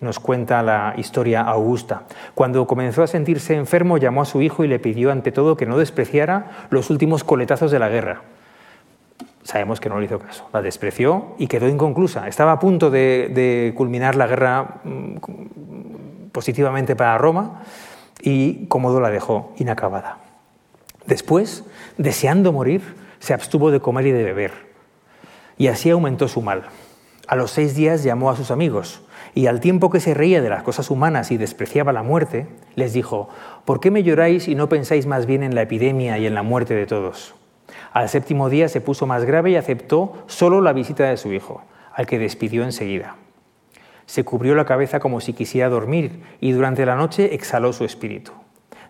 [0.00, 2.02] nos cuenta la historia Augusta.
[2.34, 5.66] Cuando comenzó a sentirse enfermo, llamó a su hijo y le pidió ante todo que
[5.66, 8.22] no despreciara los últimos coletazos de la guerra.
[9.42, 12.28] Sabemos que no le hizo caso, la despreció y quedó inconclusa.
[12.28, 15.16] Estaba a punto de, culminar la guerra mm,
[16.32, 17.62] positivamente para Roma
[18.20, 20.18] y Cómodo la dejó inacabada.
[21.06, 21.64] Después,
[21.98, 22.82] deseando morir,
[23.18, 24.52] se abstuvo de comer y de beber.
[25.58, 26.64] Y así aumentó su mal.
[27.28, 29.02] A los seis días llamó a sus amigos
[29.34, 32.92] y al tiempo que se reía de las cosas humanas y despreciaba la muerte, les
[32.92, 33.28] dijo,
[33.64, 36.42] ¿por qué me lloráis y no pensáis más bien en la epidemia y en la
[36.42, 37.34] muerte de todos?
[37.92, 41.62] Al séptimo día se puso más grave y aceptó solo la visita de su hijo,
[41.94, 43.16] al que despidió enseguida.
[44.12, 48.32] Se cubrió la cabeza como si quisiera dormir y durante la noche exhaló su espíritu.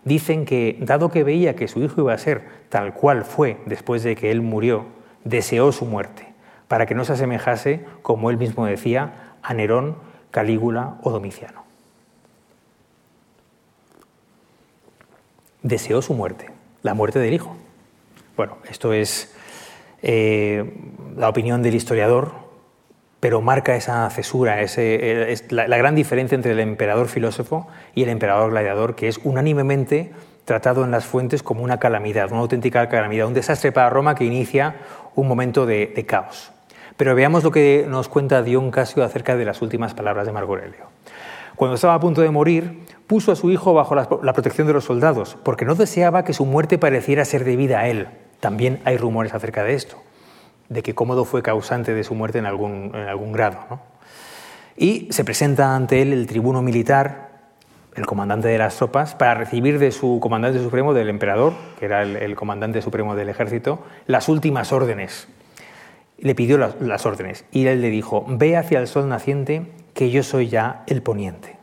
[0.03, 4.03] Dicen que, dado que veía que su hijo iba a ser tal cual fue después
[4.03, 4.83] de que él murió,
[5.23, 6.27] deseó su muerte,
[6.67, 9.95] para que no se asemejase, como él mismo decía, a Nerón,
[10.29, 11.63] Calígula o Domiciano.
[15.61, 16.49] Deseó su muerte,
[16.81, 17.55] la muerte del hijo.
[18.35, 19.33] Bueno, esto es
[20.01, 20.69] eh,
[21.15, 22.42] la opinión del historiador,
[23.23, 28.51] pero marca esa cesura, ese, la, gran diferencia entre el emperador filósofo y el emperador
[28.51, 30.11] gladiador, que es unánimemente
[30.43, 34.25] tratado en las fuentes como una calamidad, una auténtica calamidad, un desastre para Roma que
[34.25, 34.75] inicia
[35.15, 36.51] un momento de, caos.
[36.97, 40.51] Pero veamos lo que nos cuenta Dion Casio acerca de las últimas palabras de Marco
[40.51, 40.87] Aurelio.
[41.55, 44.73] Cuando estaba a punto de morir, puso a su hijo bajo la, la protección de
[44.73, 48.09] los soldados, porque no deseaba que su muerte pareciera ser debida a él.
[48.41, 50.03] También hay rumores acerca de esto
[50.69, 53.79] de que Cómodo fue causante de su muerte en algún, en algún grado.
[54.75, 57.31] Y se presenta ante él el tribuno militar,
[57.95, 62.01] el comandante de las tropas, para recibir de su comandante supremo, del emperador, que era
[62.01, 65.27] el, comandante supremo del ejército, las últimas órdenes.
[66.17, 70.09] Le pidió las, las órdenes y él le dijo, ve hacia el sol naciente, que
[70.09, 71.57] yo soy ya el poniente.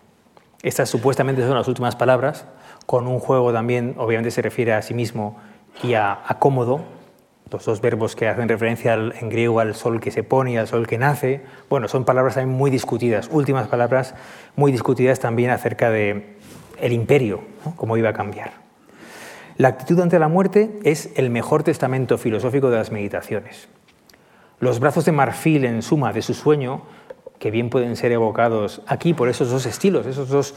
[0.62, 2.46] Estas supuestamente son las últimas palabras,
[2.86, 5.38] con un juego también, obviamente se refiere a sí mismo
[5.82, 6.84] y a, a Cómodo,
[7.50, 10.68] los dos verbos que hacen referencia en griego al sol que se pone y al
[10.68, 14.14] sol que nace, bueno, son palabras también muy discutidas, últimas palabras
[14.56, 16.36] muy discutidas también acerca de
[16.80, 17.42] el imperio,
[17.76, 18.52] cómo iba a cambiar.
[19.56, 23.68] La actitud ante la muerte es el mejor testamento filosófico de las meditaciones.
[24.58, 26.82] Los brazos de marfil en suma de su sueño,
[27.38, 30.54] que bien pueden ser evocados aquí por esos dos estilos, esos dos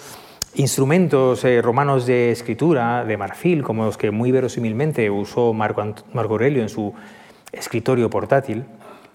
[0.56, 5.82] instrumentos eh, romanos de escritura, de marfil, como los que muy verosímilmente usó Marco,
[6.14, 6.93] Aurelio en su
[7.51, 8.66] escritorio portátil,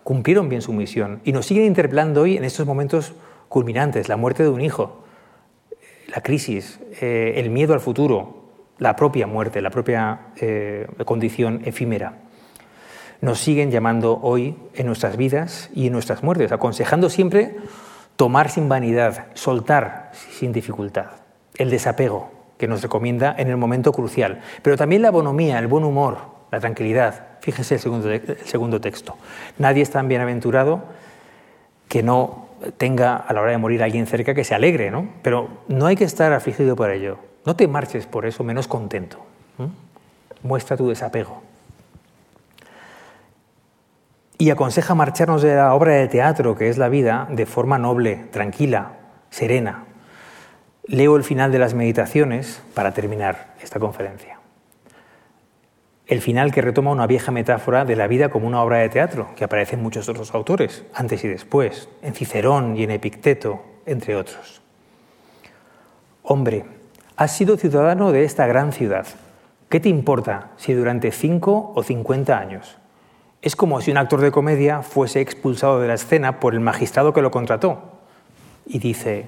[0.02, 3.12] cumplieron bien su misión y nos siguen interpelando hoy en estos momentos
[3.48, 5.04] culminantes, la muerte de un hijo,
[6.08, 8.44] la crisis, eh, el miedo al futuro,
[8.78, 12.14] la propia muerte, la propia eh, condición efímera.
[13.20, 17.56] Nos siguen llamando hoy en nuestras vidas y en nuestras muertes, aconsejando siempre
[18.16, 21.27] tomar sin vanidad, soltar sin dificultad
[21.58, 25.84] el desapego que nos recomienda en el momento crucial, pero también la bonomía, el buen
[25.84, 26.18] humor,
[26.50, 27.26] la tranquilidad.
[27.40, 29.16] Fíjese el segundo, el segundo texto.
[29.58, 30.82] Nadie es tan bienaventurado
[31.88, 35.08] que no tenga a la hora de morir alguien cerca que se alegre, ¿no?
[35.22, 37.18] Pero no hay que estar afligido por ello.
[37.44, 39.18] No te marches por eso menos contento.
[40.42, 41.42] Muestra tu desapego.
[44.36, 48.26] Y aconseja marcharnos de la obra de teatro que es la vida de forma noble,
[48.30, 48.92] tranquila,
[49.30, 49.84] serena,
[50.88, 54.38] leo el final de las meditaciones para terminar esta conferencia.
[56.06, 59.28] El final que retoma una vieja metáfora de la vida como una obra de teatro,
[59.36, 64.16] que aparece en muchos otros autores, antes y después, en Cicerón y en Epicteto, entre
[64.16, 64.62] otros.
[66.22, 66.64] Hombre,
[67.16, 69.06] has sido ciudadano de esta gran ciudad.
[69.68, 72.78] ¿Qué te importa si durante cinco o cincuenta años?
[73.42, 77.12] Es como si un actor de comedia fuese expulsado de la escena por el magistrado
[77.12, 77.98] que lo contrató.
[78.64, 79.26] Y dice,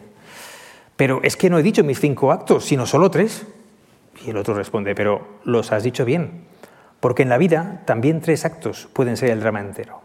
[1.01, 3.47] pero es que no he dicho mis cinco actos, sino solo tres.
[4.23, 6.45] Y el otro responde, pero los has dicho bien,
[7.01, 10.03] porque en la vida también tres actos pueden ser el drama entero.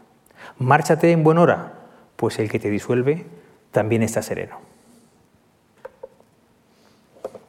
[0.58, 1.72] Márchate en buena hora,
[2.16, 3.26] pues el que te disuelve
[3.72, 4.58] también está sereno.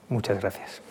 [0.09, 0.81] Muchas gracias.